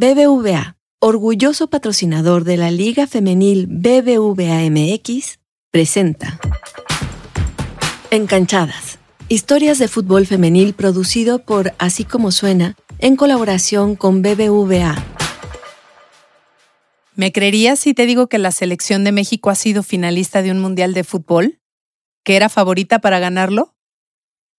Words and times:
BBVA, 0.00 0.76
orgulloso 1.00 1.70
patrocinador 1.70 2.44
de 2.44 2.56
la 2.56 2.70
Liga 2.70 3.08
Femenil 3.08 3.66
BBVA 3.66 4.70
MX, 4.70 5.40
presenta 5.72 6.38
Encanchadas, 8.12 9.00
historias 9.28 9.80
de 9.80 9.88
fútbol 9.88 10.24
femenil 10.24 10.74
producido 10.74 11.40
por 11.40 11.74
Así 11.80 12.04
como 12.04 12.30
suena, 12.30 12.76
en 13.00 13.16
colaboración 13.16 13.96
con 13.96 14.22
BBVA. 14.22 14.94
¿Me 17.16 17.32
creerías 17.32 17.80
si 17.80 17.92
te 17.92 18.06
digo 18.06 18.28
que 18.28 18.38
la 18.38 18.52
selección 18.52 19.02
de 19.02 19.10
México 19.10 19.50
ha 19.50 19.56
sido 19.56 19.82
finalista 19.82 20.42
de 20.42 20.52
un 20.52 20.60
Mundial 20.60 20.94
de 20.94 21.02
Fútbol? 21.02 21.58
¿Que 22.22 22.36
era 22.36 22.48
favorita 22.48 23.00
para 23.00 23.18
ganarlo? 23.18 23.74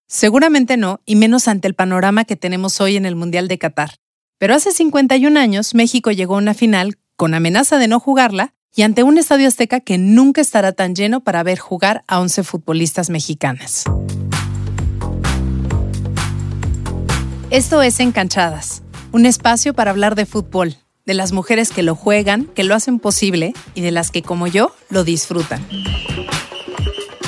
Seguramente 0.06 0.76
no, 0.76 1.00
y 1.06 1.16
menos 1.16 1.48
ante 1.48 1.70
el 1.70 1.76
panorama 1.76 2.26
que 2.26 2.36
tenemos 2.36 2.82
hoy 2.82 2.98
en 2.98 3.06
el 3.06 3.16
Mundial 3.16 3.48
de 3.48 3.58
Qatar. 3.58 3.92
Pero 4.40 4.56
hace 4.56 4.72
51 4.72 5.38
años 5.38 5.76
México 5.76 6.12
llegó 6.12 6.36
a 6.36 6.38
una 6.38 6.54
final 6.54 6.98
con 7.18 7.34
amenaza 7.34 7.78
de 7.78 7.90
no 7.90 8.00
jugarla 8.00 8.54
y 8.74 8.84
ante 8.84 9.04
un 9.04 9.18
estadio 9.18 9.50
azteca 9.50 9.82
que 9.82 9.98
nunca 9.98 10.40
estará 10.40 10.72
tan 10.72 10.96
lleno 10.96 11.20
para 11.20 11.44
ver 11.44 11.60
jugar 11.60 12.06
a 12.08 12.22
11 12.22 12.44
futbolistas 12.44 13.10
mexicanas. 13.10 13.84
Esto 17.50 17.82
es 17.82 18.00
Encanchadas, 18.00 18.82
un 19.12 19.26
espacio 19.26 19.74
para 19.74 19.92
hablar 19.92 20.16
de 20.16 20.26
fútbol, 20.26 20.78
de 21.06 21.16
las 21.16 21.34
mujeres 21.34 21.72
que 21.72 21.84
lo 21.84 21.96
juegan, 21.96 22.46
que 22.46 22.64
lo 22.64 22.76
hacen 22.76 23.00
posible 23.00 23.52
y 23.76 23.82
de 23.82 23.92
las 23.92 24.10
que, 24.10 24.22
como 24.22 24.48
yo, 24.48 24.74
lo 24.90 25.04
disfrutan. 25.04 25.68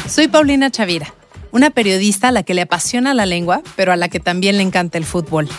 Soy 0.07 0.29
Paulina 0.29 0.71
Chavira, 0.71 1.13
una 1.51 1.71
periodista 1.71 2.29
a 2.29 2.31
la 2.31 2.43
que 2.43 2.53
le 2.53 2.61
apasiona 2.61 3.13
la 3.13 3.25
lengua, 3.25 3.63
pero 3.75 3.91
a 3.91 3.97
la 3.97 4.07
que 4.07 4.21
también 4.21 4.55
le 4.55 4.63
encanta 4.63 4.97
el 4.97 5.03
fútbol. 5.03 5.49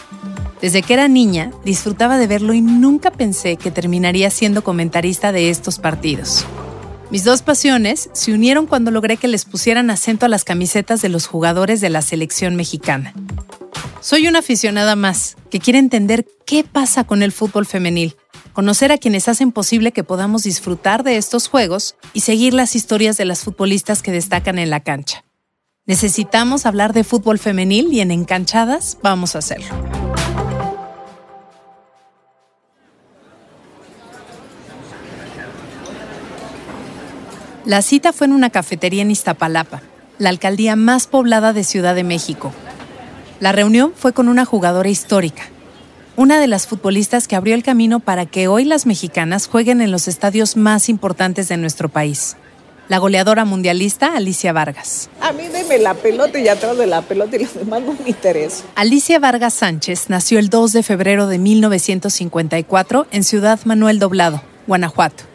Desde 0.62 0.83
que 0.83 0.95
era 0.95 1.09
niña, 1.09 1.51
disfrutaba 1.65 2.19
de 2.19 2.29
verlo 2.29 2.55
y 2.55 2.61
nunca 2.61 3.11
pensé 3.11 3.57
que 3.57 3.73
terminaría 3.73 4.30
siendo 4.30 4.62
comentarista 4.62 5.33
de 5.33 5.51
estos 5.51 5.80
partidos. 5.80 6.46
Mis 7.10 7.24
dos 7.24 7.43
pasiones 7.43 8.09
se 8.13 8.32
unieron 8.32 8.66
cuando 8.66 8.93
logré 8.93 9.16
que 9.16 9.27
les 9.27 9.45
pusieran 9.45 9.91
acento 9.91 10.24
a 10.24 10.29
las 10.29 10.45
camisetas 10.45 11.02
de 11.02 11.09
los 11.09 11.27
jugadores 11.27 11.80
de 11.80 11.91
la 11.91 12.01
selección 12.01 12.54
mexicana. 12.54 13.13
Soy 14.01 14.29
una 14.29 14.38
aficionada 14.38 14.95
más 14.95 15.37
que 15.51 15.59
quiere 15.59 15.80
entender 15.80 16.27
qué 16.46 16.63
pasa 16.63 17.02
con 17.02 17.24
el 17.24 17.32
fútbol 17.32 17.66
femenil, 17.66 18.15
conocer 18.52 18.93
a 18.93 18.99
quienes 18.99 19.26
hacen 19.26 19.51
posible 19.51 19.91
que 19.91 20.04
podamos 20.04 20.45
disfrutar 20.45 21.02
de 21.02 21.16
estos 21.16 21.49
juegos 21.49 21.97
y 22.15 22.21
seguir 22.21 22.54
las 22.54 22.76
historias 22.76 23.16
de 23.16 23.24
las 23.24 23.41
futbolistas 23.41 24.01
que 24.01 24.13
destacan 24.13 24.60
en 24.60 24.71
la 24.71 24.79
cancha. 24.79 25.24
Necesitamos 25.87 26.66
hablar 26.66 26.93
de 26.93 27.02
fútbol 27.02 27.41
femenil 27.41 27.93
y 27.93 28.01
en 28.01 28.13
Encanchadas 28.13 28.99
vamos 29.02 29.35
a 29.35 29.41
hacerlo. 29.41 30.01
La 37.65 37.80
cita 37.80 38.13
fue 38.13 38.27
en 38.27 38.32
una 38.32 38.51
cafetería 38.51 39.02
en 39.02 39.13
Iztapalapa, 39.13 39.82
la 40.18 40.30
alcaldía 40.30 40.74
más 40.74 41.07
poblada 41.07 41.52
de 41.52 41.63
Ciudad 41.63 41.95
de 41.95 42.02
México. 42.02 42.52
La 43.38 43.52
reunión 43.52 43.93
fue 43.95 44.13
con 44.13 44.27
una 44.27 44.45
jugadora 44.45 44.88
histórica, 44.88 45.45
una 46.16 46.41
de 46.41 46.49
las 46.49 46.66
futbolistas 46.66 47.29
que 47.29 47.37
abrió 47.37 47.54
el 47.54 47.63
camino 47.63 48.01
para 48.01 48.27
que 48.27 48.49
hoy 48.49 48.65
las 48.65 48.85
mexicanas 48.85 49.46
jueguen 49.46 49.80
en 49.80 49.93
los 49.93 50.09
estadios 50.09 50.57
más 50.57 50.88
importantes 50.88 51.49
de 51.49 51.57
nuestro 51.57 51.88
país. 51.88 52.37
La 52.88 52.99
goleadora 52.99 53.45
mundialista 53.45 54.16
Alicia 54.16 54.52
Vargas. 54.52 55.09
A 55.21 55.30
mí 55.30 55.47
deme 55.47 55.79
la 55.79 55.95
pelota 55.95 56.41
y 56.41 56.49
atrás 56.49 56.76
de 56.76 56.88
la 56.88 57.02
pelota 57.02 57.37
y 57.37 57.45
los 57.45 57.54
demás 57.54 57.80
no 57.82 57.93
me 57.93 58.09
interesa. 58.09 58.65
Alicia 58.74 59.21
Vargas 59.21 59.54
Sánchez 59.54 60.10
nació 60.10 60.41
el 60.41 60.51
2 60.51 60.73
de 60.73 60.82
febrero 60.82 61.29
de 61.29 61.38
1954 61.38 63.07
en 63.13 63.23
Ciudad 63.23 63.60
Manuel 63.65 64.00
Doblado, 64.00 64.43
Guanajuato 64.66 65.31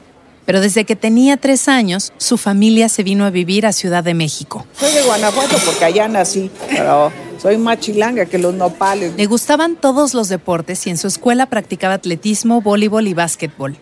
pero 0.47 0.61
desde 0.61 0.85
que 0.85 0.95
tenía 0.95 1.35
tres 1.35 1.67
años, 1.67 2.13
su 2.17 2.37
familia 2.37 2.87
se 2.87 3.03
vino 3.03 3.25
a 3.25 3.29
vivir 3.29 3.65
a 3.65 3.73
Ciudad 3.73 4.01
de 4.01 4.13
México. 4.13 4.65
Soy 4.79 4.93
de 4.93 5.03
Guanajuato 5.03 5.57
porque 5.65 5.83
allá 5.83 6.07
nací, 6.07 6.49
pero 6.69 7.11
soy 7.37 7.57
más 7.57 7.81
chilanga 7.81 8.25
que 8.27 8.37
los 8.37 8.53
nopales. 8.53 9.11
Le 9.17 9.25
gustaban 9.25 9.75
todos 9.75 10.13
los 10.13 10.29
deportes 10.29 10.87
y 10.87 10.89
en 10.89 10.97
su 10.97 11.07
escuela 11.07 11.47
practicaba 11.47 11.95
atletismo, 11.95 12.61
voleibol 12.61 13.07
y 13.07 13.13
básquetbol. 13.13 13.75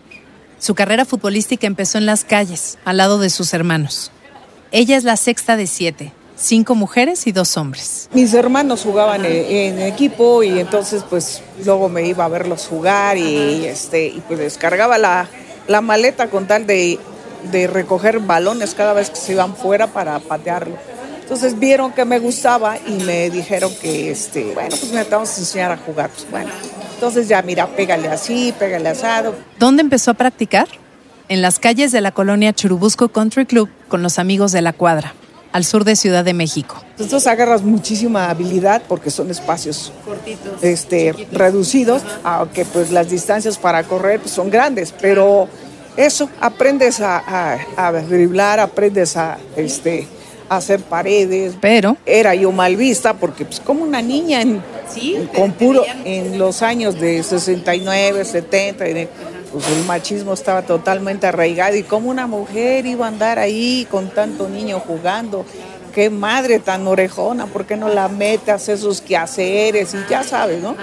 Su 0.58 0.74
carrera 0.74 1.04
futbolística 1.04 1.68
empezó 1.68 1.98
en 1.98 2.06
las 2.06 2.24
calles, 2.24 2.78
al 2.84 2.96
lado 2.96 3.20
de 3.20 3.30
sus 3.30 3.54
hermanos. 3.54 4.10
Ella 4.72 4.96
es 4.96 5.04
la 5.04 5.16
sexta 5.16 5.56
de 5.56 5.68
siete, 5.68 6.12
cinco 6.34 6.74
mujeres 6.74 7.28
y 7.28 7.32
dos 7.32 7.56
hombres. 7.56 8.08
Mis 8.12 8.34
hermanos 8.34 8.82
jugaban 8.82 9.24
en, 9.24 9.80
equipo 9.82 10.42
y 10.42 10.58
entonces 10.58 11.04
pues 11.08 11.42
luego 11.64 11.88
me 11.88 12.08
iba 12.08 12.24
a 12.24 12.28
verlos 12.28 12.66
jugar 12.66 13.18
y, 13.18 13.66
este, 13.66 14.08
y 14.08 14.20
pues 14.26 14.40
descargaba 14.40 14.98
la, 14.98 15.28
la 15.68 15.80
maleta 15.80 16.28
con 16.28 16.46
tal 16.46 16.66
de, 16.66 16.98
recoger 17.72 18.18
balones 18.20 18.74
cada 18.74 18.92
vez 18.92 19.10
que 19.10 19.16
se 19.16 19.32
iban 19.32 19.54
fuera 19.54 19.86
para 19.86 20.18
patearlo. 20.18 20.76
Entonces 21.20 21.58
vieron 21.58 21.92
que 21.92 22.04
me 22.04 22.18
gustaba 22.18 22.76
y 22.78 23.02
me 23.04 23.30
dijeron 23.30 23.72
que, 23.80 24.10
este, 24.10 24.54
bueno, 24.54 24.70
pues 24.70 24.90
necesitamos 24.92 25.38
enseñar 25.38 25.72
a 25.72 25.76
jugar. 25.76 26.10
Pues 26.10 26.30
bueno, 26.30 26.50
entonces 26.94 27.28
ya 27.28 27.42
mira, 27.42 27.66
pégale 27.66 28.08
así, 28.08 28.54
pégale 28.58 28.88
asado. 28.88 29.34
¿Dónde 29.58 29.82
empezó 29.82 30.12
a 30.12 30.14
practicar? 30.14 30.68
En 31.28 31.42
las 31.42 31.58
calles 31.58 31.90
de 31.90 32.00
la 32.00 32.12
colonia 32.12 32.52
Churubusco 32.52 33.08
Country 33.08 33.46
Club 33.46 33.68
con 33.88 34.02
los 34.02 34.20
amigos 34.20 34.52
de 34.52 34.62
la 34.62 34.72
cuadra, 34.72 35.14
al 35.56 35.64
sur 35.64 35.84
de 35.84 35.96
Ciudad 35.96 36.22
de 36.22 36.34
México. 36.34 36.76
Entonces 36.98 37.26
agarras 37.26 37.62
muchísima 37.62 38.28
habilidad 38.28 38.82
porque 38.86 39.10
son 39.10 39.30
espacios 39.30 39.90
cortitos, 40.04 40.62
este, 40.62 41.14
reducidos, 41.32 42.02
aunque 42.24 42.66
pues 42.66 42.90
las 42.90 43.08
distancias 43.08 43.56
para 43.56 43.82
correr 43.84 44.20
pues, 44.20 44.32
son 44.32 44.50
grandes, 44.50 44.92
pero 45.00 45.48
eso, 45.96 46.28
aprendes 46.42 47.00
a, 47.00 47.58
a, 47.74 47.92
driblar, 47.92 48.60
aprendes 48.60 49.16
a, 49.16 49.38
este, 49.56 50.06
hacer 50.50 50.80
paredes. 50.80 51.54
Pero 51.58 51.96
era 52.04 52.34
yo 52.34 52.52
mal 52.52 52.76
vista 52.76 53.14
porque 53.14 53.46
pues 53.46 53.58
como 53.58 53.82
una 53.82 54.02
niña 54.02 54.42
en, 54.42 54.62
con 55.34 55.52
puro 55.52 55.84
en 56.04 56.36
los 56.36 56.60
años 56.60 57.00
de 57.00 57.22
69, 57.22 58.26
70, 58.26 58.84
pues 59.56 59.68
el 59.70 59.84
machismo 59.84 60.34
estaba 60.34 60.60
totalmente 60.60 61.26
arraigado 61.26 61.76
y 61.76 61.82
como 61.82 62.10
una 62.10 62.26
mujer 62.26 62.84
iba 62.84 63.06
a 63.06 63.08
andar 63.08 63.38
ahí 63.38 63.86
con 63.90 64.10
tanto 64.10 64.50
niño 64.50 64.80
jugando. 64.80 65.46
Qué 65.94 66.10
madre 66.10 66.58
tan 66.58 66.86
orejona, 66.86 67.46
¿por 67.46 67.64
qué 67.64 67.74
no 67.74 67.88
la 67.88 68.08
mete 68.08 68.50
a 68.50 68.56
hacer 68.56 68.76
sus 68.76 69.00
quehaceres? 69.00 69.94
Y 69.94 70.10
ya 70.10 70.22
sabes, 70.22 70.62
¿no? 70.62 70.76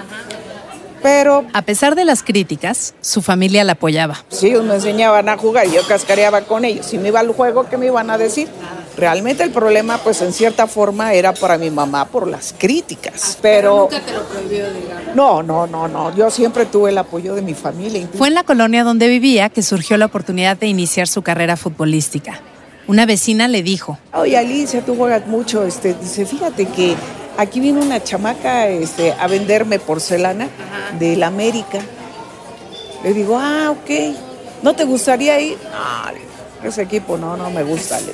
pero... 1.04 1.44
A 1.52 1.62
pesar 1.62 1.94
de 1.94 2.04
las 2.04 2.24
críticas, 2.24 2.94
su 3.00 3.22
familia 3.22 3.62
la 3.62 3.72
apoyaba. 3.72 4.24
Sí, 4.30 4.50
me 4.50 4.74
enseñaban 4.74 5.28
a 5.28 5.36
jugar 5.36 5.66
y 5.66 5.72
yo 5.72 5.86
cascareaba 5.86 6.40
con 6.40 6.64
ellos. 6.64 6.86
Si 6.86 6.98
me 6.98 7.08
iba 7.08 7.20
al 7.20 7.30
juego, 7.30 7.68
¿qué 7.68 7.76
me 7.76 7.86
iban 7.86 8.10
a 8.10 8.18
decir? 8.18 8.48
Realmente 8.96 9.42
el 9.42 9.50
problema, 9.50 9.98
pues 9.98 10.22
en 10.22 10.32
cierta 10.32 10.66
forma, 10.66 11.12
era 11.12 11.32
para 11.32 11.58
mi 11.58 11.70
mamá 11.70 12.04
por 12.06 12.26
las 12.28 12.54
críticas. 12.56 13.38
Pero, 13.42 13.88
nunca 13.90 14.00
te 14.00 14.12
lo 14.12 14.24
prohibió, 14.24 14.72
digamos. 14.72 15.14
No, 15.14 15.42
no, 15.42 15.66
no, 15.66 15.88
no. 15.88 16.14
Yo 16.14 16.30
siempre 16.30 16.66
tuve 16.66 16.90
el 16.90 16.98
apoyo 16.98 17.34
de 17.34 17.42
mi 17.42 17.54
familia. 17.54 18.08
Fue 18.16 18.28
en 18.28 18.34
la 18.34 18.44
colonia 18.44 18.84
donde 18.84 19.08
vivía 19.08 19.48
que 19.48 19.62
surgió 19.62 19.96
la 19.96 20.06
oportunidad 20.06 20.56
de 20.56 20.66
iniciar 20.66 21.08
su 21.08 21.22
carrera 21.22 21.56
futbolística. 21.56 22.40
Una 22.86 23.06
vecina 23.06 23.48
le 23.48 23.62
dijo: 23.62 23.98
Oye, 24.12 24.36
Alicia, 24.36 24.84
tú 24.84 24.94
juegas 24.96 25.26
mucho. 25.26 25.64
Este, 25.64 25.94
dice, 25.94 26.26
fíjate 26.26 26.66
que 26.66 26.96
Aquí 27.36 27.58
vino 27.58 27.80
una 27.80 28.02
chamaca 28.02 28.68
este, 28.68 29.12
a 29.12 29.26
venderme 29.26 29.80
porcelana 29.80 30.48
de 30.98 31.16
la 31.16 31.26
América. 31.26 31.80
Le 33.02 33.12
digo, 33.12 33.36
ah, 33.36 33.72
ok. 33.72 34.16
¿No 34.62 34.74
te 34.74 34.84
gustaría 34.84 35.40
ir? 35.40 35.58
No, 35.64 36.68
ese 36.68 36.82
equipo 36.82 37.18
no, 37.18 37.36
no 37.36 37.50
me 37.50 37.64
gusta. 37.64 38.00
Le 38.00 38.12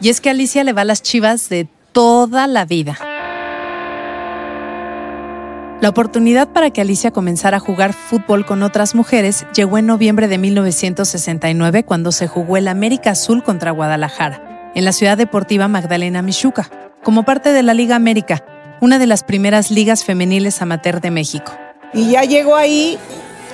Y 0.00 0.08
es 0.08 0.20
que 0.20 0.30
Alicia 0.30 0.64
le 0.64 0.72
va 0.72 0.84
las 0.84 1.02
chivas 1.02 1.48
de 1.48 1.68
toda 1.92 2.46
la 2.46 2.64
vida. 2.64 2.96
La 5.80 5.88
oportunidad 5.88 6.48
para 6.48 6.70
que 6.70 6.82
Alicia 6.82 7.10
comenzara 7.10 7.56
a 7.56 7.60
jugar 7.60 7.94
fútbol 7.94 8.44
con 8.44 8.62
otras 8.62 8.94
mujeres 8.94 9.46
llegó 9.54 9.78
en 9.78 9.86
noviembre 9.86 10.28
de 10.28 10.36
1969 10.36 11.84
cuando 11.84 12.12
se 12.12 12.28
jugó 12.28 12.58
el 12.58 12.68
América 12.68 13.12
Azul 13.12 13.42
contra 13.42 13.70
Guadalajara, 13.70 14.72
en 14.74 14.84
la 14.84 14.92
ciudad 14.92 15.16
deportiva 15.16 15.68
Magdalena 15.68 16.20
Michuca, 16.20 16.70
como 17.02 17.24
parte 17.24 17.54
de 17.54 17.62
la 17.62 17.72
Liga 17.72 17.96
América, 17.96 18.44
una 18.82 18.98
de 18.98 19.06
las 19.06 19.22
primeras 19.22 19.70
ligas 19.70 20.04
femeniles 20.04 20.60
amateur 20.60 21.00
de 21.00 21.10
México. 21.10 21.52
Y 21.94 22.10
ya 22.10 22.24
llego 22.24 22.56
ahí 22.56 22.98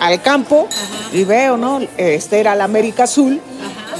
al 0.00 0.20
campo 0.22 0.68
y 1.12 1.24
veo, 1.24 1.56
¿no? 1.56 1.80
Este 1.96 2.40
era 2.40 2.54
la 2.54 2.64
América 2.64 3.04
Azul, 3.04 3.40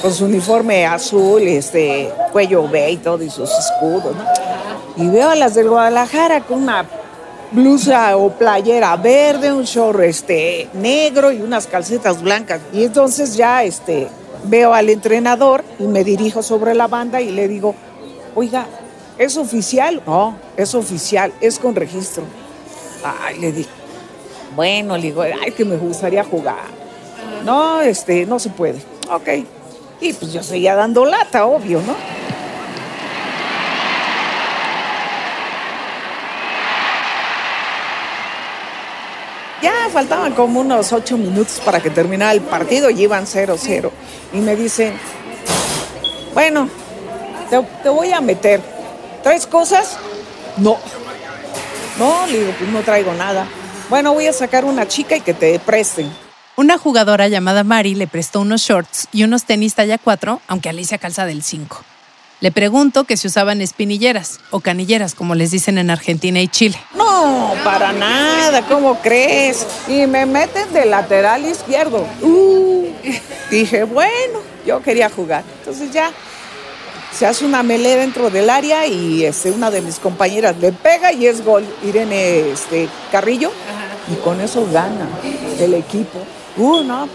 con 0.03 0.13
su 0.13 0.27
uniforme 0.27 0.87
azul, 0.87 1.43
este 1.43 2.11
cuello 2.33 2.69
B 2.69 2.91
y 2.91 2.97
todo, 2.99 3.23
y 3.23 3.31
sus 3.31 3.51
escudos, 3.51 4.15
¿no? 4.15 4.25
Y 5.03 5.09
veo 5.09 5.31
a 5.31 5.35
las 5.35 5.55
del 5.55 5.69
Guadalajara 5.69 6.41
con 6.41 6.63
una 6.63 6.87
blusa 7.53 8.17
o 8.17 8.31
playera 8.31 8.97
verde, 8.97 9.53
un 9.53 9.65
short 9.65 10.01
este, 10.01 10.69
negro 10.75 11.33
y 11.33 11.41
unas 11.41 11.67
calcetas 11.67 12.23
blancas. 12.23 12.61
Y 12.73 12.85
entonces 12.85 13.37
ya 13.37 13.63
este, 13.63 14.09
veo 14.45 14.73
al 14.75 14.89
entrenador 14.89 15.65
y 15.79 15.85
me 15.85 16.03
dirijo 16.05 16.43
sobre 16.43 16.75
la 16.75 16.87
banda 16.87 17.21
y 17.21 17.31
le 17.31 17.47
digo, 17.47 17.75
oiga, 18.35 18.67
¿Es 19.19 19.39
oficial? 19.39 20.03
No, 20.07 20.37
es 20.57 20.75
oficial, 20.75 21.33
es 21.41 21.59
con 21.59 21.75
registro. 21.75 22.25
Ay, 23.03 23.39
le 23.39 23.53
dije, 23.53 23.71
Bueno, 24.57 24.97
le 24.97 25.03
digo, 25.03 25.21
ay, 25.21 25.53
que 25.53 25.67
me 25.67 25.77
gustaría 25.77 26.25
jugar. 26.25 26.65
No, 27.45 27.83
este, 27.83 28.25
no 28.25 28.39
se 28.39 28.49
puede. 28.49 28.81
Ok. 29.11 29.29
Y 30.01 30.15
pues 30.15 30.33
yo 30.33 30.43
seguía 30.43 30.75
dando 30.75 31.05
lata, 31.05 31.45
obvio, 31.45 31.83
¿no? 31.83 31.95
Ya 39.61 39.73
faltaban 39.93 40.33
como 40.33 40.61
unos 40.61 40.91
ocho 40.91 41.19
minutos 41.19 41.61
para 41.63 41.81
que 41.81 41.91
terminara 41.91 42.33
el 42.33 42.41
partido 42.41 42.89
y 42.89 43.03
iban 43.03 43.27
0-0. 43.27 43.91
Y 44.33 44.39
me 44.39 44.57
dicen, 44.57 44.95
bueno, 46.33 46.71
te, 47.83 47.89
voy 47.91 48.11
a 48.11 48.23
meter. 48.23 48.63
¿Traes 49.23 49.47
cosas? 49.47 49.99
No. 50.57 50.79
No, 51.99 52.27
le 52.27 52.39
digo, 52.39 52.53
pues 52.59 52.71
no 52.71 52.81
traigo 52.81 53.13
nada. 53.13 53.47
Bueno, 53.89 54.15
voy 54.15 54.27
a 54.27 54.33
sacar 54.33 54.65
una 54.65 54.89
chica 54.89 55.17
y 55.17 55.21
que 55.21 55.33
te 55.33 55.59
presten. 55.61 56.11
Una 56.57 56.77
jugadora 56.77 57.29
llamada 57.29 57.63
Mari 57.63 57.95
le 57.95 58.09
prestó 58.09 58.41
unos 58.41 58.63
shorts 58.63 59.07
y 59.13 59.23
unos 59.23 59.45
tenis 59.45 59.75
talla 59.75 59.99
4, 59.99 60.41
aunque 60.49 60.69
Alicia 60.69 60.99
calza 60.99 61.25
del 61.25 61.43
5. 61.43 61.85
Le 62.41 62.51
pregunto 62.51 63.05
que 63.05 63.17
si 63.17 63.29
usaban 63.29 63.61
espinilleras 63.61 64.41
o 64.51 64.61
canilleras, 64.61 65.15
como 65.15 65.35
les 65.35 65.53
dicen 65.53 65.79
en 65.79 65.91
Argentina 65.91 66.41
y 66.41 66.49
Chile. 66.49 66.79
No, 66.97 67.55
para 67.63 67.93
nada, 67.93 68.63
¿cómo 68.63 68.99
crees? 69.01 69.67
Y 69.87 70.07
me 70.07 70.27
meten 70.27 70.73
de 70.73 70.85
lateral 70.85 71.47
izquierdo. 71.47 72.07
Uh, 72.23 72.89
dije, 73.51 73.85
bueno, 73.85 74.41
yo 74.67 74.83
quería 74.83 75.09
jugar. 75.09 75.45
Entonces 75.61 75.93
ya 75.93 76.11
se 77.17 77.27
hace 77.27 77.47
una 77.47 77.63
melee 77.63 77.97
dentro 77.97 78.29
del 78.29 78.51
área 78.51 78.87
y 78.87 79.25
este, 79.25 79.51
una 79.51 79.71
de 79.71 79.81
mis 79.81 79.99
compañeras 79.99 80.55
le 80.61 80.73
pega 80.73 81.13
y 81.13 81.27
es 81.27 81.43
gol. 81.43 81.65
Irene 81.83 82.51
este, 82.51 82.89
Carrillo. 83.11 83.51
Y 84.13 84.17
con 84.17 84.41
eso 84.41 84.69
gana 84.71 85.09
el 85.59 85.75
equipo. 85.75 86.19
Uh, 86.59 86.83
no. 86.83 87.09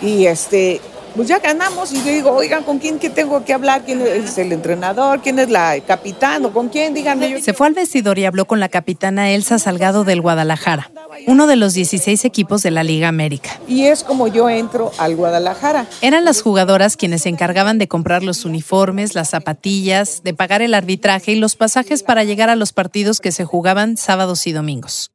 Y 0.00 0.26
este, 0.26 0.80
pues 1.16 1.28
ya 1.28 1.38
ganamos 1.38 1.92
y 1.92 1.96
yo 1.96 2.04
digo, 2.04 2.30
oigan, 2.30 2.62
¿con 2.62 2.78
quién 2.78 2.98
que 2.98 3.08
tengo 3.08 3.44
que 3.44 3.54
hablar? 3.54 3.84
¿Quién 3.84 4.02
es 4.02 4.36
el 4.36 4.52
entrenador? 4.52 5.22
¿Quién 5.22 5.38
es 5.38 5.48
la 5.48 5.80
capitán? 5.80 6.44
¿O 6.44 6.52
con 6.52 6.68
quién? 6.68 6.92
Díganme. 6.92 7.40
Se 7.40 7.54
fue 7.54 7.66
al 7.66 7.72
vestidor 7.72 8.18
y 8.18 8.26
habló 8.26 8.46
con 8.46 8.60
la 8.60 8.68
capitana 8.68 9.30
Elsa 9.30 9.58
Salgado 9.58 10.04
del 10.04 10.20
Guadalajara, 10.20 10.90
uno 11.26 11.46
de 11.46 11.56
los 11.56 11.72
16 11.72 12.24
equipos 12.26 12.62
de 12.62 12.70
la 12.70 12.84
Liga 12.84 13.08
América. 13.08 13.58
Y 13.66 13.84
es 13.84 14.04
como 14.04 14.28
yo 14.28 14.50
entro 14.50 14.92
al 14.98 15.16
Guadalajara. 15.16 15.86
Eran 16.02 16.24
las 16.24 16.42
jugadoras 16.42 16.96
quienes 16.96 17.22
se 17.22 17.30
encargaban 17.30 17.78
de 17.78 17.88
comprar 17.88 18.22
los 18.22 18.44
uniformes, 18.44 19.14
las 19.14 19.30
zapatillas, 19.30 20.22
de 20.22 20.34
pagar 20.34 20.60
el 20.60 20.74
arbitraje 20.74 21.32
y 21.32 21.36
los 21.36 21.56
pasajes 21.56 22.02
para 22.02 22.24
llegar 22.24 22.50
a 22.50 22.56
los 22.56 22.74
partidos 22.74 23.20
que 23.20 23.32
se 23.32 23.44
jugaban 23.44 23.96
sábados 23.96 24.46
y 24.46 24.52
domingos. 24.52 25.10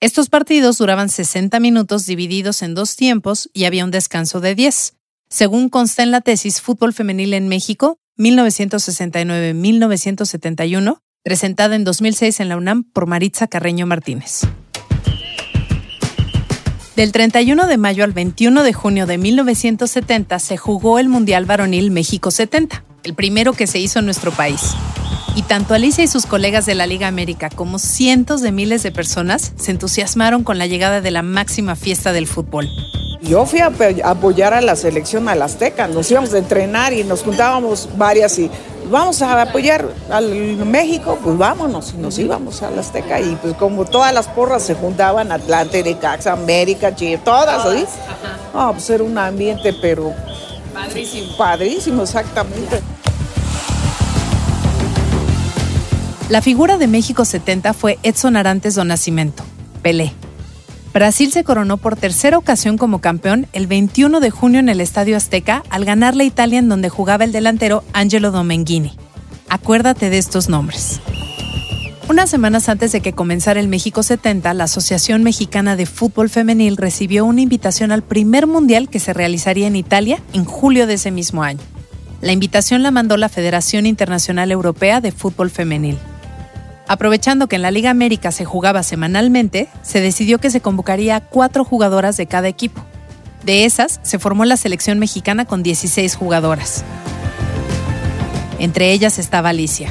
Estos 0.00 0.30
partidos 0.30 0.78
duraban 0.78 1.10
60 1.10 1.60
minutos 1.60 2.06
divididos 2.06 2.62
en 2.62 2.74
dos 2.74 2.96
tiempos 2.96 3.50
y 3.52 3.66
había 3.66 3.84
un 3.84 3.92
descanso 3.92 4.40
de 4.40 4.56
10 4.56 4.94
según 5.32 5.68
consta 5.70 6.02
en 6.02 6.10
la 6.10 6.20
tesis 6.20 6.60
Fútbol 6.60 6.92
Femenil 6.92 7.32
en 7.32 7.48
México, 7.48 7.96
1969-1971, 8.18 10.98
presentada 11.24 11.74
en 11.74 11.84
2006 11.84 12.40
en 12.40 12.50
la 12.50 12.58
UNAM 12.58 12.84
por 12.84 13.06
Maritza 13.06 13.46
Carreño 13.46 13.86
Martínez. 13.86 14.42
Del 16.96 17.12
31 17.12 17.66
de 17.66 17.78
mayo 17.78 18.04
al 18.04 18.12
21 18.12 18.62
de 18.62 18.74
junio 18.74 19.06
de 19.06 19.16
1970 19.16 20.38
se 20.38 20.58
jugó 20.58 20.98
el 20.98 21.08
Mundial 21.08 21.46
Varonil 21.46 21.90
México 21.90 22.30
70, 22.30 22.84
el 23.02 23.14
primero 23.14 23.54
que 23.54 23.66
se 23.66 23.78
hizo 23.78 24.00
en 24.00 24.04
nuestro 24.04 24.32
país. 24.32 24.60
Y 25.34 25.40
tanto 25.40 25.72
Alicia 25.72 26.04
y 26.04 26.08
sus 26.08 26.26
colegas 26.26 26.66
de 26.66 26.74
la 26.74 26.86
Liga 26.86 27.08
América 27.08 27.48
como 27.48 27.78
cientos 27.78 28.42
de 28.42 28.52
miles 28.52 28.82
de 28.82 28.92
personas 28.92 29.54
se 29.56 29.70
entusiasmaron 29.70 30.44
con 30.44 30.58
la 30.58 30.66
llegada 30.66 31.00
de 31.00 31.10
la 31.10 31.22
máxima 31.22 31.74
fiesta 31.74 32.12
del 32.12 32.26
fútbol, 32.26 32.68
yo 33.22 33.46
fui 33.46 33.60
a 33.60 33.72
apoyar 34.04 34.52
a 34.52 34.60
la 34.60 34.74
selección 34.74 35.28
al 35.28 35.42
Azteca, 35.42 35.86
nos 35.86 36.10
íbamos 36.10 36.34
a 36.34 36.38
entrenar 36.38 36.92
y 36.92 37.04
nos 37.04 37.22
juntábamos 37.22 37.88
varias 37.96 38.36
y 38.38 38.50
vamos 38.90 39.22
a 39.22 39.40
apoyar 39.40 39.88
al 40.10 40.28
México, 40.66 41.16
pues 41.22 41.38
vámonos 41.38 41.94
y 41.94 41.98
nos 41.98 42.18
íbamos 42.18 42.62
al 42.62 42.78
Azteca 42.78 43.20
y 43.20 43.36
pues 43.36 43.54
como 43.54 43.84
todas 43.84 44.12
las 44.12 44.26
porras 44.26 44.64
se 44.64 44.74
juntaban, 44.74 45.30
Atlante, 45.30 45.84
Necaxa, 45.84 46.32
América, 46.32 46.94
Chile, 46.96 47.20
todas, 47.24 47.62
¿sí? 47.72 47.84
No, 48.52 48.72
pues 48.72 48.90
era 48.90 49.04
un 49.04 49.16
ambiente 49.16 49.72
pero 49.80 50.12
padrísimo. 50.74 51.36
Padrísimo, 51.36 52.02
exactamente. 52.02 52.80
La 56.28 56.42
figura 56.42 56.76
de 56.76 56.88
México 56.88 57.24
70 57.24 57.72
fue 57.72 57.98
Edson 58.02 58.36
Arantes 58.36 58.74
do 58.74 58.84
Nascimento, 58.84 59.44
Pelé 59.82 60.12
Brasil 60.92 61.32
se 61.32 61.42
coronó 61.42 61.78
por 61.78 61.96
tercera 61.96 62.36
ocasión 62.36 62.76
como 62.76 63.00
campeón 63.00 63.46
el 63.54 63.66
21 63.66 64.20
de 64.20 64.30
junio 64.30 64.60
en 64.60 64.68
el 64.68 64.80
Estadio 64.80 65.16
Azteca 65.16 65.62
al 65.70 65.86
ganarle 65.86 66.24
a 66.24 66.26
Italia 66.26 66.58
en 66.58 66.68
donde 66.68 66.90
jugaba 66.90 67.24
el 67.24 67.32
delantero 67.32 67.82
Angelo 67.94 68.30
Domenghini. 68.30 68.92
Acuérdate 69.48 70.10
de 70.10 70.18
estos 70.18 70.50
nombres. 70.50 71.00
Unas 72.10 72.28
semanas 72.28 72.68
antes 72.68 72.92
de 72.92 73.00
que 73.00 73.14
comenzara 73.14 73.58
el 73.58 73.68
México 73.68 74.02
70, 74.02 74.52
la 74.52 74.64
Asociación 74.64 75.22
Mexicana 75.22 75.76
de 75.76 75.86
Fútbol 75.86 76.28
Femenil 76.28 76.76
recibió 76.76 77.24
una 77.24 77.40
invitación 77.40 77.90
al 77.90 78.02
primer 78.02 78.46
mundial 78.46 78.90
que 78.90 79.00
se 79.00 79.14
realizaría 79.14 79.68
en 79.68 79.76
Italia 79.76 80.20
en 80.34 80.44
julio 80.44 80.86
de 80.86 80.94
ese 80.94 81.10
mismo 81.10 81.42
año. 81.42 81.60
La 82.20 82.32
invitación 82.32 82.82
la 82.82 82.90
mandó 82.90 83.16
la 83.16 83.30
Federación 83.30 83.86
Internacional 83.86 84.52
Europea 84.52 85.00
de 85.00 85.10
Fútbol 85.10 85.48
Femenil. 85.48 85.96
Aprovechando 86.88 87.46
que 87.46 87.56
en 87.56 87.62
la 87.62 87.70
Liga 87.70 87.90
América 87.90 88.32
se 88.32 88.44
jugaba 88.44 88.82
semanalmente, 88.82 89.68
se 89.82 90.00
decidió 90.00 90.38
que 90.38 90.50
se 90.50 90.60
convocaría 90.60 91.16
a 91.16 91.20
cuatro 91.20 91.64
jugadoras 91.64 92.16
de 92.16 92.26
cada 92.26 92.48
equipo. 92.48 92.84
De 93.44 93.64
esas, 93.64 94.00
se 94.02 94.18
formó 94.18 94.44
la 94.44 94.56
selección 94.56 94.98
mexicana 94.98 95.44
con 95.44 95.62
16 95.62 96.14
jugadoras. 96.16 96.84
Entre 98.58 98.92
ellas 98.92 99.18
estaba 99.18 99.48
Alicia. 99.48 99.90